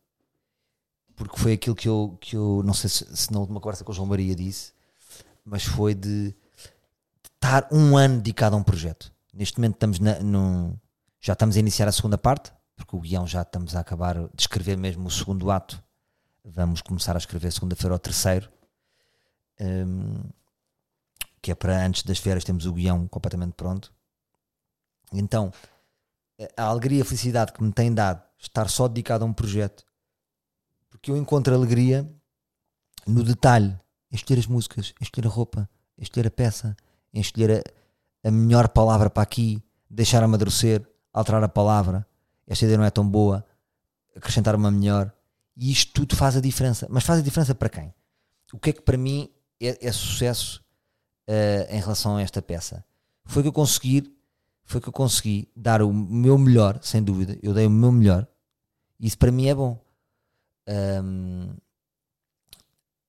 [1.21, 3.93] porque foi aquilo que eu, que eu não sei se, se na última conversa com
[3.93, 4.73] o João Maria disse,
[5.45, 6.35] mas foi de, de
[7.35, 9.13] estar um ano dedicado a um projeto.
[9.35, 10.75] Neste momento estamos na, num,
[11.21, 14.41] já estamos a iniciar a segunda parte, porque o guião já estamos a acabar de
[14.41, 15.83] escrever mesmo o segundo ato.
[16.43, 18.51] Vamos começar a escrever segunda-feira o terceiro.
[19.61, 20.23] Um,
[21.43, 23.93] que é para antes das férias temos o guião completamente pronto.
[25.13, 25.53] Então,
[26.57, 29.85] a alegria e a felicidade que me tem dado estar só dedicado a um projeto,
[30.89, 32.09] porque eu encontro alegria
[33.07, 33.79] no detalhe,
[34.11, 35.69] em escolher as músicas, em escolher a roupa,
[35.99, 36.77] em escolher a peça,
[37.13, 37.63] em escolher
[38.25, 42.07] a, a melhor palavra para aqui, deixar amadurecer, alterar a palavra,
[42.47, 43.45] esta ideia não é tão boa,
[44.17, 45.13] acrescentar uma melhor,
[45.57, 46.87] e isto tudo faz a diferença.
[46.91, 47.95] Mas faz a diferença para quem?
[48.53, 49.31] O que é que para mim
[49.61, 50.65] é, é sucesso
[51.29, 52.85] uh, em relação a esta peça?
[53.25, 54.17] Foi que eu consegui,
[54.65, 57.39] foi que eu consegui dar o meu melhor, sem dúvida.
[57.43, 58.27] Eu dei o meu melhor.
[58.99, 59.81] E isso para mim é bom.
[60.69, 61.55] Um,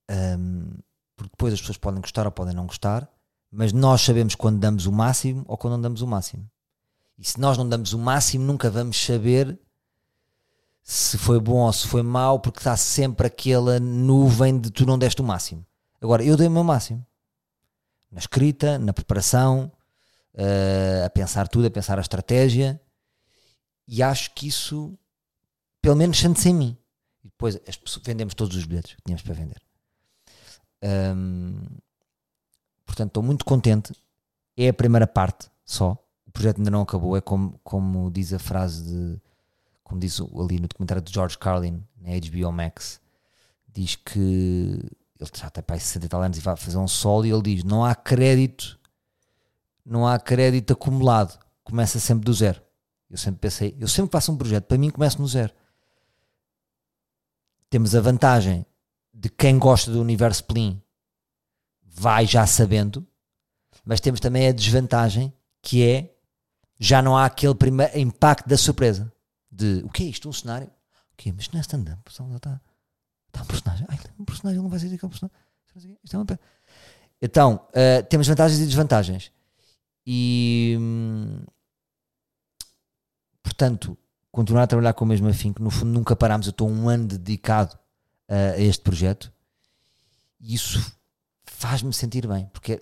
[0.10, 0.68] um,
[1.16, 3.08] porque depois as pessoas podem gostar ou podem não gostar,
[3.52, 6.50] mas nós sabemos quando damos o máximo ou quando não damos o máximo.
[7.18, 9.60] E se nós não damos o máximo, nunca vamos saber
[10.84, 14.98] se foi bom ou se foi mau, porque está sempre aquela nuvem de tu não
[14.98, 15.66] deste o máximo.
[16.02, 17.06] Agora, eu dei o meu máximo.
[18.12, 19.72] Na escrita, na preparação,
[20.34, 22.80] uh, a pensar tudo, a pensar a estratégia.
[23.88, 24.98] E acho que isso,
[25.82, 26.78] pelo menos, sente-se em mim.
[27.24, 29.62] E depois pessoas, vendemos todos os bilhetes que tínhamos para vender.
[30.84, 31.64] Um,
[32.86, 33.94] portanto, estou muito contente.
[34.58, 35.98] É a primeira parte só.
[36.26, 37.16] O projeto ainda não acabou.
[37.16, 39.22] É como, como diz a frase de.
[39.84, 43.02] Como diz ali no documentário de George Carlin, na HBO Max.
[43.68, 44.80] Diz que
[45.22, 47.26] ele já tem para 60 e tal anos e vai fazer um solo.
[47.26, 48.80] E ele diz: Não há crédito,
[49.86, 51.38] não há crédito acumulado.
[51.64, 52.62] Começa sempre do zero.
[53.10, 55.54] Eu sempre pensei, eu sempre faço um projeto, para mim começo no zero.
[57.70, 58.66] Temos a vantagem
[59.14, 60.82] de quem gosta do universo Plin
[61.84, 63.06] vai já sabendo,
[63.84, 66.16] mas temos também a desvantagem que é
[66.80, 69.12] já não há aquele primeiro impacto da surpresa
[69.52, 70.30] de o que é isto?
[70.30, 70.68] Um cenário?
[71.14, 72.24] O que Mas não é stand-up, está,
[73.28, 73.86] está um personagem.
[73.90, 74.00] Ai,
[74.42, 75.38] personagem, não vai ser aquele personagem.
[76.04, 76.40] Isto é uma...
[77.22, 79.32] Então, uh, temos vantagens e desvantagens.
[80.06, 81.44] E hum,
[83.44, 83.98] portanto,
[84.32, 85.62] continuar a trabalhar com o mesmo afinco.
[85.62, 86.48] No fundo, nunca parámos.
[86.48, 87.76] Eu estou um ano dedicado
[88.30, 89.32] uh, a este projeto
[90.40, 90.94] e isso
[91.44, 92.82] faz-me sentir bem, porque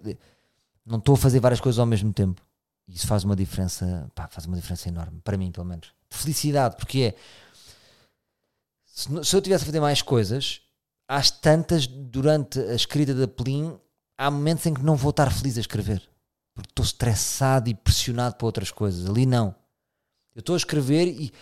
[0.85, 2.41] não estou a fazer várias coisas ao mesmo tempo.
[2.87, 5.93] Isso faz uma diferença, pá, faz uma diferença enorme, para mim, pelo menos.
[6.09, 7.15] De felicidade, porque é.
[8.85, 10.61] Se, se eu tivesse a fazer mais coisas,
[11.09, 13.75] às tantas, durante a escrita da Plin,
[14.15, 16.07] há momentos em que não vou estar feliz a escrever.
[16.53, 19.09] Porque estou estressado e pressionado para outras coisas.
[19.09, 19.55] Ali não.
[20.35, 21.33] Eu estou a escrever e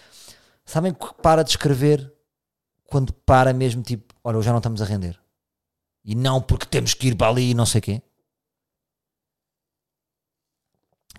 [0.66, 2.14] sabem que para de escrever
[2.86, 5.20] quando para mesmo tipo, olha, já não estamos a render.
[6.06, 8.02] E não porque temos que ir para ali e não sei o quê.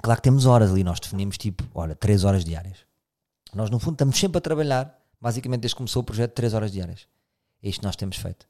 [0.01, 2.79] Claro que temos horas ali, nós definimos tipo, olha, 3 horas diárias.
[3.53, 6.73] Nós no fundo estamos sempre a trabalhar, basicamente desde que começou o projeto, 3 horas
[6.73, 7.07] diárias.
[7.63, 8.47] É isto que nós temos feito.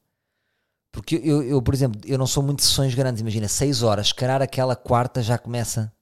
[0.91, 4.13] Porque eu, eu, por exemplo, eu não sou muito de sessões grandes, imagina, 6 horas,
[4.13, 5.93] carar aquela quarta já começa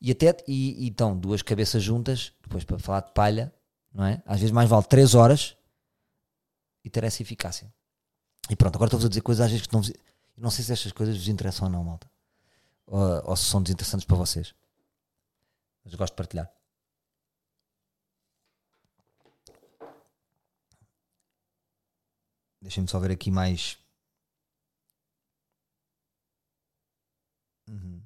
[0.00, 3.52] e até, e, e então, duas cabeças juntas, depois para falar de palha,
[3.92, 4.22] não é?
[4.24, 5.56] Às vezes mais vale 3 horas
[6.82, 7.72] e ter essa eficácia.
[8.48, 9.82] E pronto, agora estou a dizer coisas às vezes que não,
[10.36, 12.10] não sei se estas coisas vos interessam ou não, malta.
[12.86, 14.54] Ou, ou se são desinteressantes para vocês.
[15.84, 16.50] Mas gosto de partilhar.
[22.60, 23.78] Deixem-me só ver aqui mais.
[27.68, 28.02] Uhum.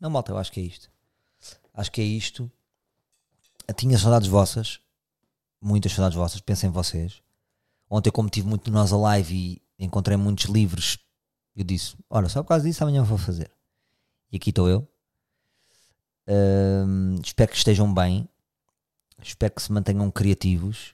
[0.00, 0.90] Não, malta, eu acho que é isto.
[1.72, 2.50] Acho que é isto.
[3.66, 4.80] Eu tinha saudades vossas.
[5.60, 6.40] Muitas saudades vossas.
[6.40, 7.22] Pensem em vocês.
[7.88, 10.98] Ontem, como tive muito Nós Live e encontrei muitos livros,
[11.54, 13.50] eu disse: Olha, só por causa disso amanhã vou fazer.
[14.30, 14.88] E aqui estou eu.
[17.22, 18.28] Espero que estejam bem.
[19.22, 20.93] Espero que se mantenham criativos.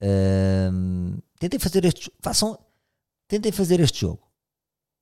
[0.00, 2.56] Um, tentem fazer este façam
[3.26, 4.28] tentem fazer este jogo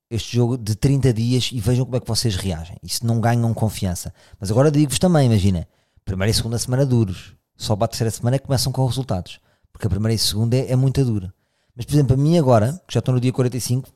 [0.09, 2.77] este jogo de 30 dias e vejam como é que vocês reagem.
[2.81, 4.13] E se não ganham confiança.
[4.39, 5.67] Mas agora digo-vos também, imagina,
[6.05, 7.35] primeira e segunda semana duros.
[7.55, 9.39] Só para a terceira semana é começam com resultados.
[9.71, 11.33] Porque a primeira e segunda é, é muito dura.
[11.75, 13.89] Mas, por exemplo, a mim agora, que já estou no dia 45,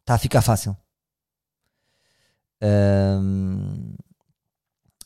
[0.00, 0.76] está a ficar fácil.
[2.62, 3.94] Um,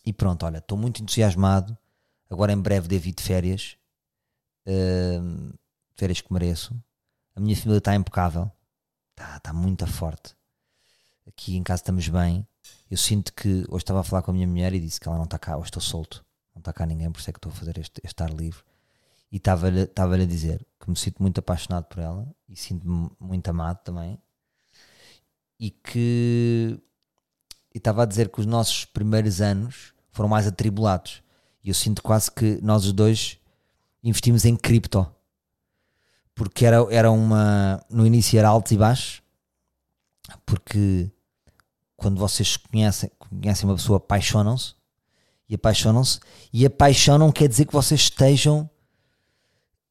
[0.05, 1.77] e pronto, olha, estou muito entusiasmado.
[2.29, 3.77] Agora em breve devo ir de férias.
[4.67, 5.51] Um,
[5.97, 6.75] férias que mereço.
[7.35, 8.51] A minha família está impecável
[9.15, 10.35] está tá muito forte.
[11.27, 12.47] Aqui em casa estamos bem.
[12.91, 15.17] Eu sinto que hoje estava a falar com a minha mulher e disse que ela
[15.17, 17.51] não está cá, hoje estou solto, não está cá ninguém, por isso é que estou
[17.51, 18.63] a fazer este, este ar livre.
[19.33, 23.49] E estava-lhe estava a dizer que me sinto muito apaixonado por ela e sinto-me muito
[23.49, 24.19] amado também.
[25.59, 26.81] E que.
[27.75, 31.23] Estava a dizer que os nossos primeiros anos foram mais atribulados.
[31.65, 33.41] E eu sinto quase que nós os dois
[34.05, 35.07] investimos em cripto
[36.35, 37.81] porque era, era uma.
[37.89, 39.23] No início era altos e baixos,
[40.45, 41.11] porque
[41.97, 44.75] quando vocês conhecem, conhecem uma pessoa, apaixonam-se
[45.49, 46.19] e apaixonam-se,
[46.53, 48.69] e a paixão não quer dizer que vocês estejam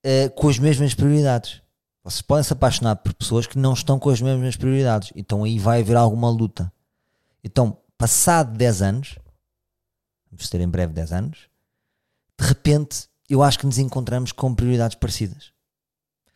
[0.06, 1.62] uh, com as mesmas prioridades.
[2.04, 5.58] Vocês podem se apaixonar por pessoas que não estão com as mesmas prioridades, então aí
[5.58, 6.72] vai haver alguma luta.
[7.42, 9.20] Então, passado 10 anos,
[10.30, 11.38] vamos ter em breve 10 anos,
[12.38, 15.52] de repente eu acho que nos encontramos com prioridades parecidas.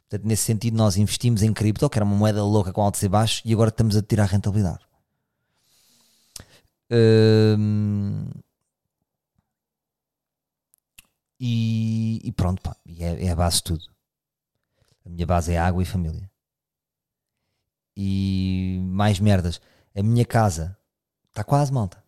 [0.10, 3.10] Portanto, nesse sentido, nós investimos em cripto, que era uma moeda louca com altos e
[3.10, 4.80] baixos, e agora estamos a tirar rentabilidade.
[6.89, 8.30] Hum,
[11.39, 13.86] e, e, pronto, pá, é, é, a base de tudo.
[15.06, 16.30] A minha base é água e família.
[17.95, 19.62] E mais merdas.
[19.95, 20.78] A minha casa
[21.30, 22.04] está quase, malta.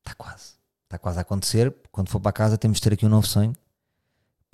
[0.00, 0.54] Está quase.
[0.84, 1.74] Está quase a acontecer.
[1.90, 3.54] Quando for para casa, temos de ter aqui um novo sonho.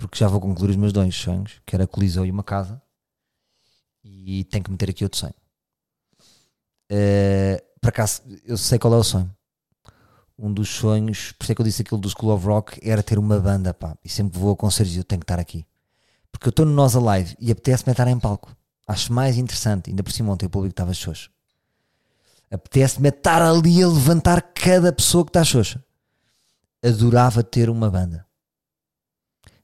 [0.07, 2.81] Porque já vou concluir os meus dois sonhos, que era a Coliseu e uma casa
[4.03, 5.33] e tenho que meter aqui outro sonho.
[6.91, 9.33] Uh, por acaso, eu sei qual é o sonho.
[10.37, 13.01] Um dos sonhos, por isso é que eu disse aquilo do School of Rock, era
[13.01, 13.97] ter uma banda, pá.
[14.03, 15.65] E sempre vou a concertos eu tenho que estar aqui.
[16.31, 18.53] Porque eu estou no Nós Alive e apetece-me estar em palco.
[18.85, 19.89] Acho mais interessante.
[19.89, 21.29] Ainda por cima ontem o público estava xoxo.
[22.51, 25.83] Apetece-me estar ali a levantar cada pessoa que está xoxa.
[26.83, 28.25] Adorava ter uma banda.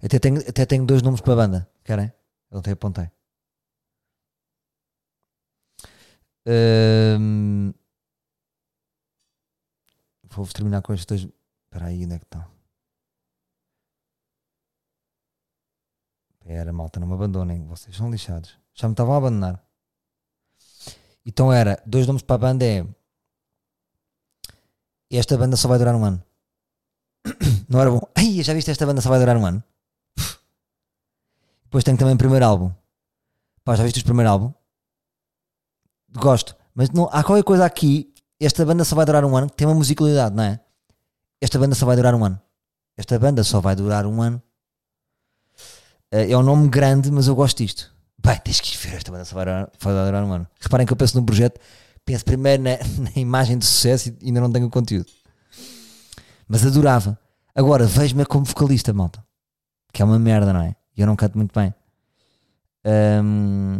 [0.03, 1.69] Até tenho, até tenho dois nomes para a banda.
[1.83, 2.11] Querem?
[2.51, 3.09] Até apontei.
[6.47, 7.73] Hum,
[10.29, 11.21] vou terminar com estes dois.
[11.65, 12.45] Espera aí, onde é que estão?
[16.31, 17.65] Espera, malta, não me abandonem.
[17.67, 18.57] Vocês são lixados.
[18.73, 19.63] Já me estavam a abandonar.
[21.25, 22.85] Então era, dois nomes para a banda é
[25.11, 26.23] esta banda só vai durar um ano.
[27.67, 28.01] Não era bom.
[28.15, 29.63] Ai, já viste esta banda só vai durar um ano?
[31.69, 32.71] Depois tem também o primeiro álbum.
[33.63, 34.51] Pá, já viste o primeiro álbum?
[36.11, 36.55] Gosto.
[36.73, 38.11] Mas não, há qualquer coisa aqui.
[38.39, 39.47] Esta banda só vai durar um ano.
[39.51, 40.59] Tem uma musicalidade, não é?
[41.39, 42.41] Esta banda só vai durar um ano.
[42.97, 44.41] Esta banda só vai durar um ano.
[46.11, 47.93] Eh, é um nome grande, mas eu gosto disto.
[48.17, 50.47] Bem, tens que ver esta banda só vai durar, vai durar um ano.
[50.59, 51.59] Reparem que eu penso num projeto,
[52.03, 52.71] penso primeiro na,
[53.03, 55.11] na imagem de sucesso e ainda não tenho o conteúdo.
[56.47, 57.19] Mas adorava.
[57.53, 59.23] Agora, vejo-me como vocalista, malta.
[59.93, 60.75] Que é uma merda, não é?
[61.01, 61.73] Eu não canto muito bem.
[63.23, 63.79] Um,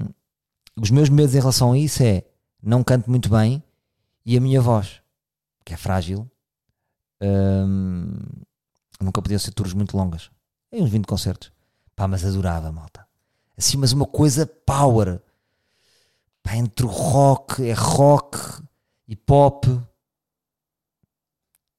[0.82, 2.24] os meus medos em relação a isso é
[2.62, 3.64] não canto muito bem
[4.26, 5.02] e a minha voz,
[5.66, 6.30] que é frágil,
[7.22, 8.18] um,
[9.02, 10.30] nunca podia ser tours muito longas.
[10.72, 11.52] Em uns 20 concertos.
[11.96, 13.06] Pá, mas adorava, malta.
[13.58, 15.22] Assim, mas uma coisa power.
[16.42, 18.38] Pá, entre o rock, é rock
[19.08, 19.68] e pop.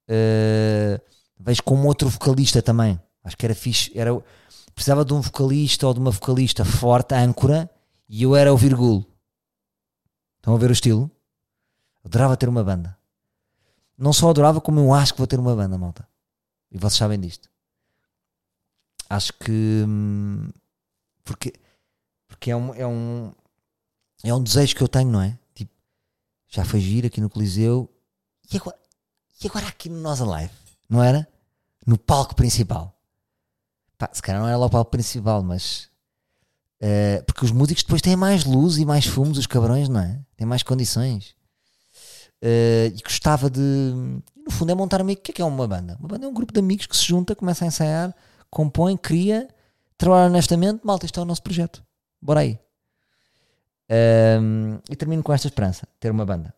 [0.08, 1.00] Uh,
[1.38, 3.00] vejo como outro vocalista também.
[3.24, 3.90] Acho que era fixe.
[3.94, 4.12] Era,
[4.80, 7.70] precisava de um vocalista ou de uma vocalista forte, âncora,
[8.08, 9.06] e eu era o virgulo.
[10.38, 11.10] Estão a ver o estilo?
[12.02, 12.96] Adorava ter uma banda.
[13.98, 16.08] Não só adorava, como eu acho que vou ter uma banda, malta.
[16.72, 17.50] E vocês sabem disto.
[19.10, 19.84] Acho que.
[19.86, 20.48] Hum,
[21.24, 21.52] porque,
[22.26, 23.32] porque é, um, é, um,
[24.24, 25.38] é um desejo que eu tenho, não é?
[25.54, 25.70] Tipo,
[26.48, 27.86] já foi giro aqui no Coliseu.
[28.50, 28.78] E agora,
[29.44, 30.54] e agora aqui no Nós Alive?
[30.88, 31.28] Não era?
[31.86, 32.98] No palco principal.
[34.00, 35.90] Pá, se calhar não era lá o palco principal, mas.
[36.82, 40.18] Uh, porque os músicos depois têm mais luz e mais fumos, os cabrões, não é?
[40.38, 41.36] Têm mais condições.
[42.42, 43.60] Uh, e gostava de.
[43.60, 45.20] No fundo, é montar amigo.
[45.20, 45.98] O que é, que é uma banda?
[46.00, 48.16] Uma banda é um grupo de amigos que se junta, começa a ensaiar,
[48.48, 49.46] compõe, cria,
[49.98, 50.80] trabalha honestamente.
[50.82, 51.84] Malta, isto é o nosso projeto.
[52.22, 52.58] Bora aí.
[54.40, 56.54] Um, e termino com esta esperança: ter uma banda.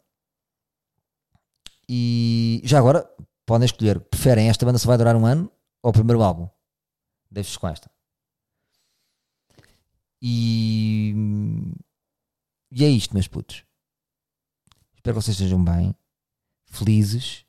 [1.89, 3.05] E já agora,
[3.45, 5.51] podem escolher: preferem esta banda se vai durar um ano
[5.83, 6.49] ou o primeiro álbum?
[7.33, 7.91] Deixo-vos com esta.
[10.21, 11.15] E,
[12.71, 13.65] e é isto, meus putos.
[14.95, 15.95] Espero que vocês estejam bem,
[16.67, 17.45] felizes.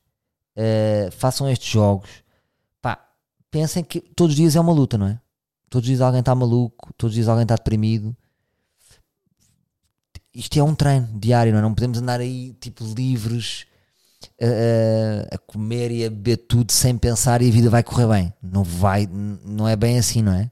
[0.56, 2.24] Uh, façam estes jogos.
[2.82, 3.14] Pá,
[3.52, 5.22] pensem que todos os dias é uma luta, não é?
[5.70, 8.16] Todos os dias alguém está maluco, todos os dias alguém está deprimido.
[10.34, 11.62] Isto é um treino diário, não é?
[11.62, 13.68] Não podemos andar aí tipo livres
[14.42, 18.34] a, a, comer e a beber tudo sem pensar e a vida vai correr bem.
[18.42, 20.52] Não vai, não é bem assim, não é?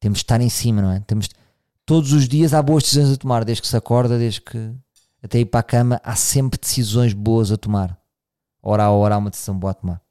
[0.00, 1.00] Temos de estar em cima, não é?
[1.00, 1.28] Temos
[1.84, 4.74] todos os dias há boas decisões a tomar, desde que se acorda, desde que
[5.22, 7.98] até ir para a cama, há sempre decisões boas a tomar.
[8.62, 10.02] Hora a hora há uma decisão boa a tomar.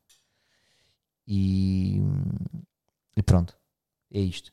[1.28, 2.02] E,
[3.16, 3.58] e pronto,
[4.12, 4.52] é isto.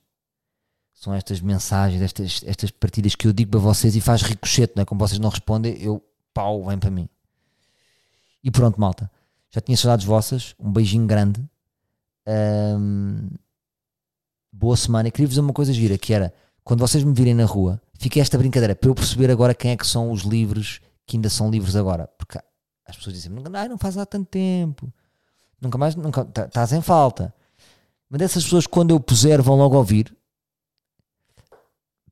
[0.94, 4.82] São estas mensagens, estas, estas partidas que eu digo para vocês e faz ricochete, não
[4.82, 4.84] é?
[4.84, 7.08] Como vocês não respondem, eu pau, vem para mim.
[8.42, 9.10] E pronto, malta.
[9.50, 10.54] Já tinha saudades vossas.
[10.58, 11.44] Um beijinho grande.
[12.26, 13.28] Um,
[14.52, 15.08] boa semana.
[15.08, 16.32] E queria vos dizer uma coisa gira, que era,
[16.64, 19.76] quando vocês me virem na rua, fica esta brincadeira, para eu perceber agora quem é
[19.76, 22.08] que são os livros que ainda são livres agora.
[22.18, 22.38] Porque
[22.86, 24.92] as pessoas dizem, ah, não faz há tanto tempo.
[25.60, 27.32] Nunca mais, nunca, tá, estás em falta.
[28.08, 30.14] Mas dessas pessoas, quando eu puser, vão logo ouvir.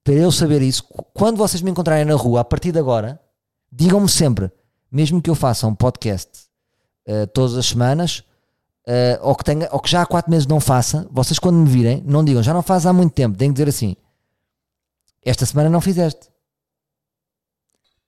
[0.02, 3.20] Para eu saber isso, quando vocês me encontrarem na rua, a partir de agora,
[3.70, 4.50] digam-me sempre
[4.90, 6.28] mesmo que eu faça um podcast
[7.06, 8.24] uh, todas as semanas,
[8.86, 11.68] uh, ou, que tenha, ou que já há quatro meses não faça, vocês quando me
[11.68, 13.96] virem, não digam, já não faz há muito tempo, têm que dizer assim,
[15.22, 16.28] esta semana não fizeste.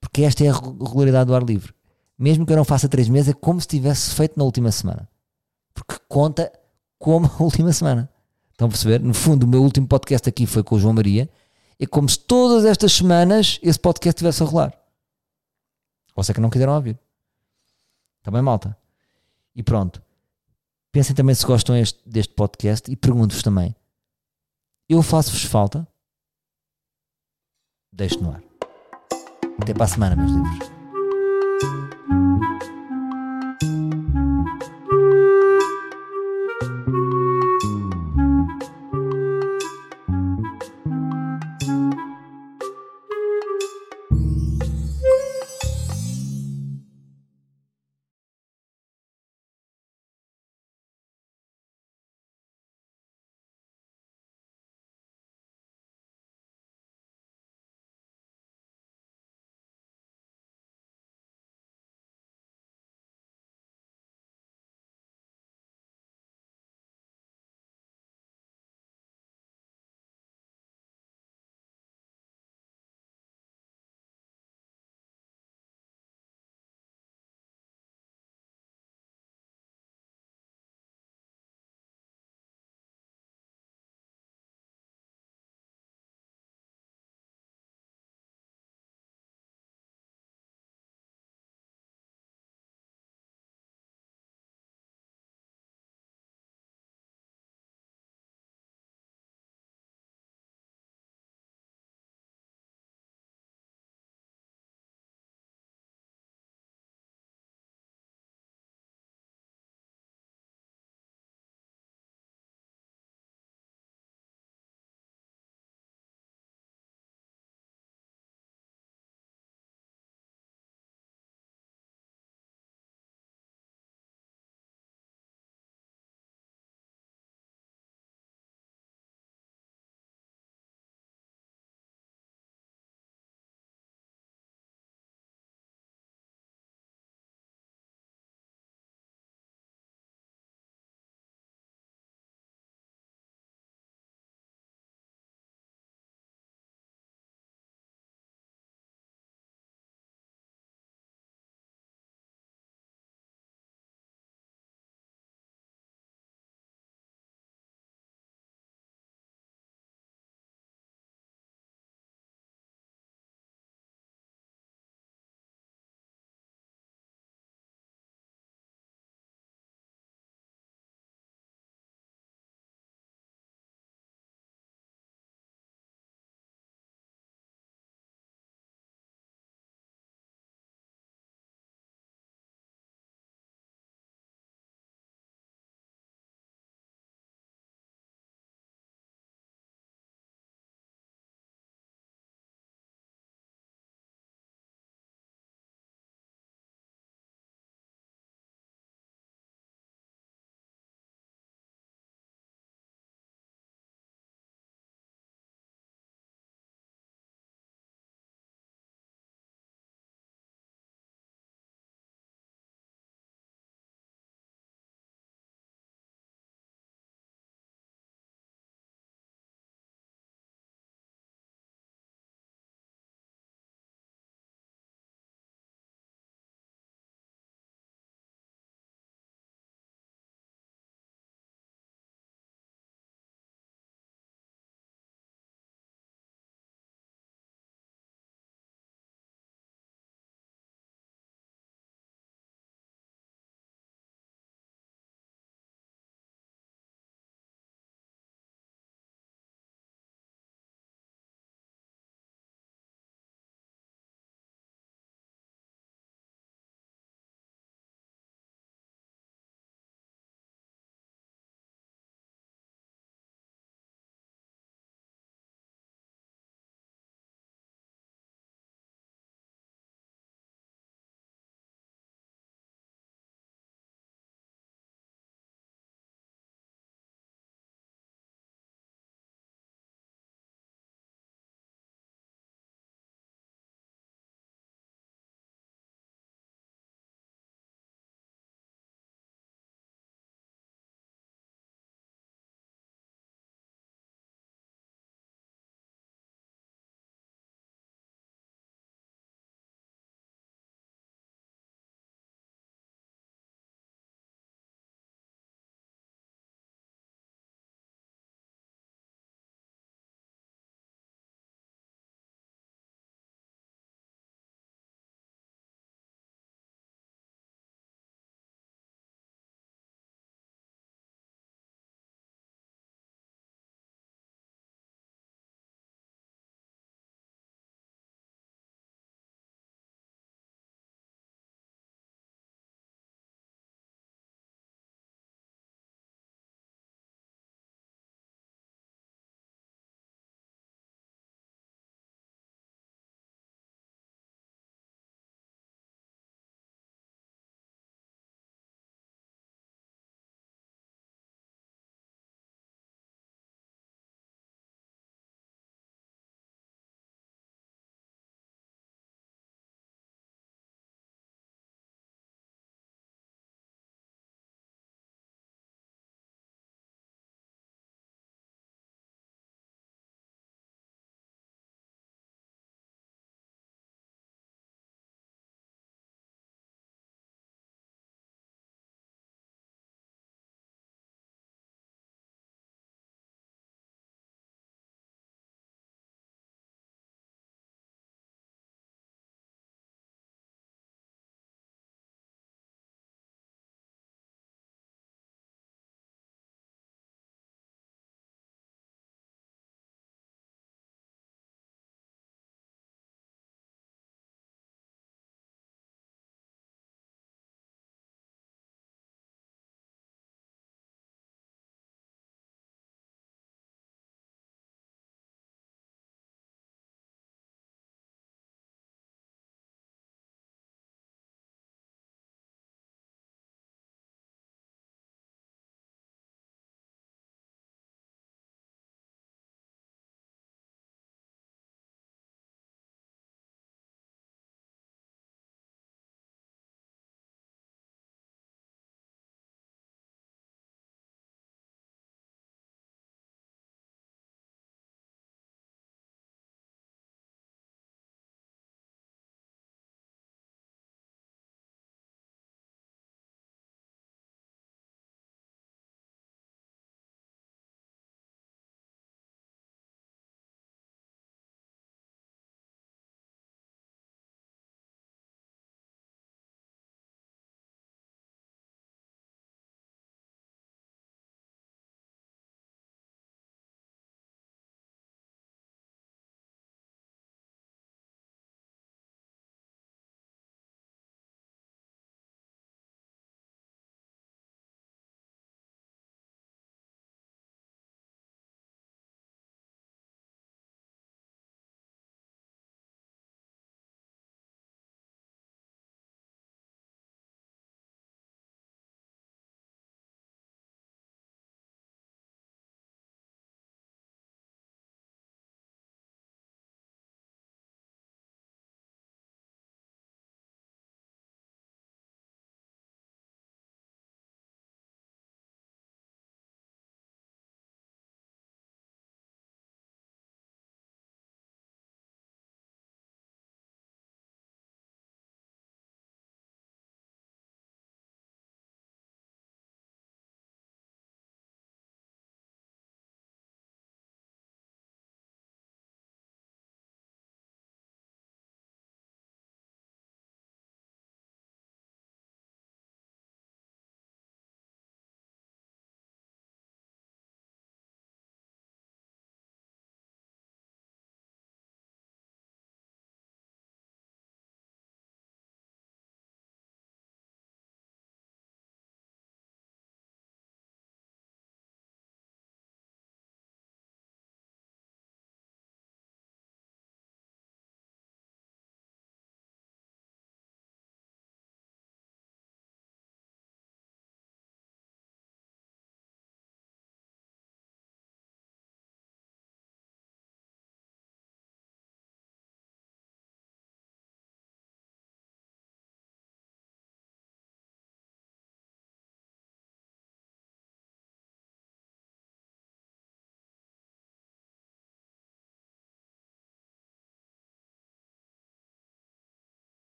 [0.00, 1.72] Porque esta é a regularidade do ar livre.
[2.18, 5.08] Mesmo que eu não faça três meses, é como se tivesse feito na última semana.
[5.72, 6.50] Porque conta
[6.98, 8.10] como a última semana.
[8.50, 9.00] Estão a perceber?
[9.00, 11.28] No fundo, o meu último podcast aqui foi com o João Maria.
[11.78, 14.81] É como se todas estas semanas esse podcast estivesse a rolar.
[16.14, 16.98] Ou seja, que não quiseram ouvir.
[18.22, 18.76] Também malta.
[19.54, 20.02] E pronto.
[20.90, 23.74] Pensem também se gostam este, deste podcast e pergunto-vos também.
[24.88, 25.86] Eu faço-vos falta?
[27.90, 28.42] Deixo no ar.
[29.60, 30.81] Até para a semana, meus livros.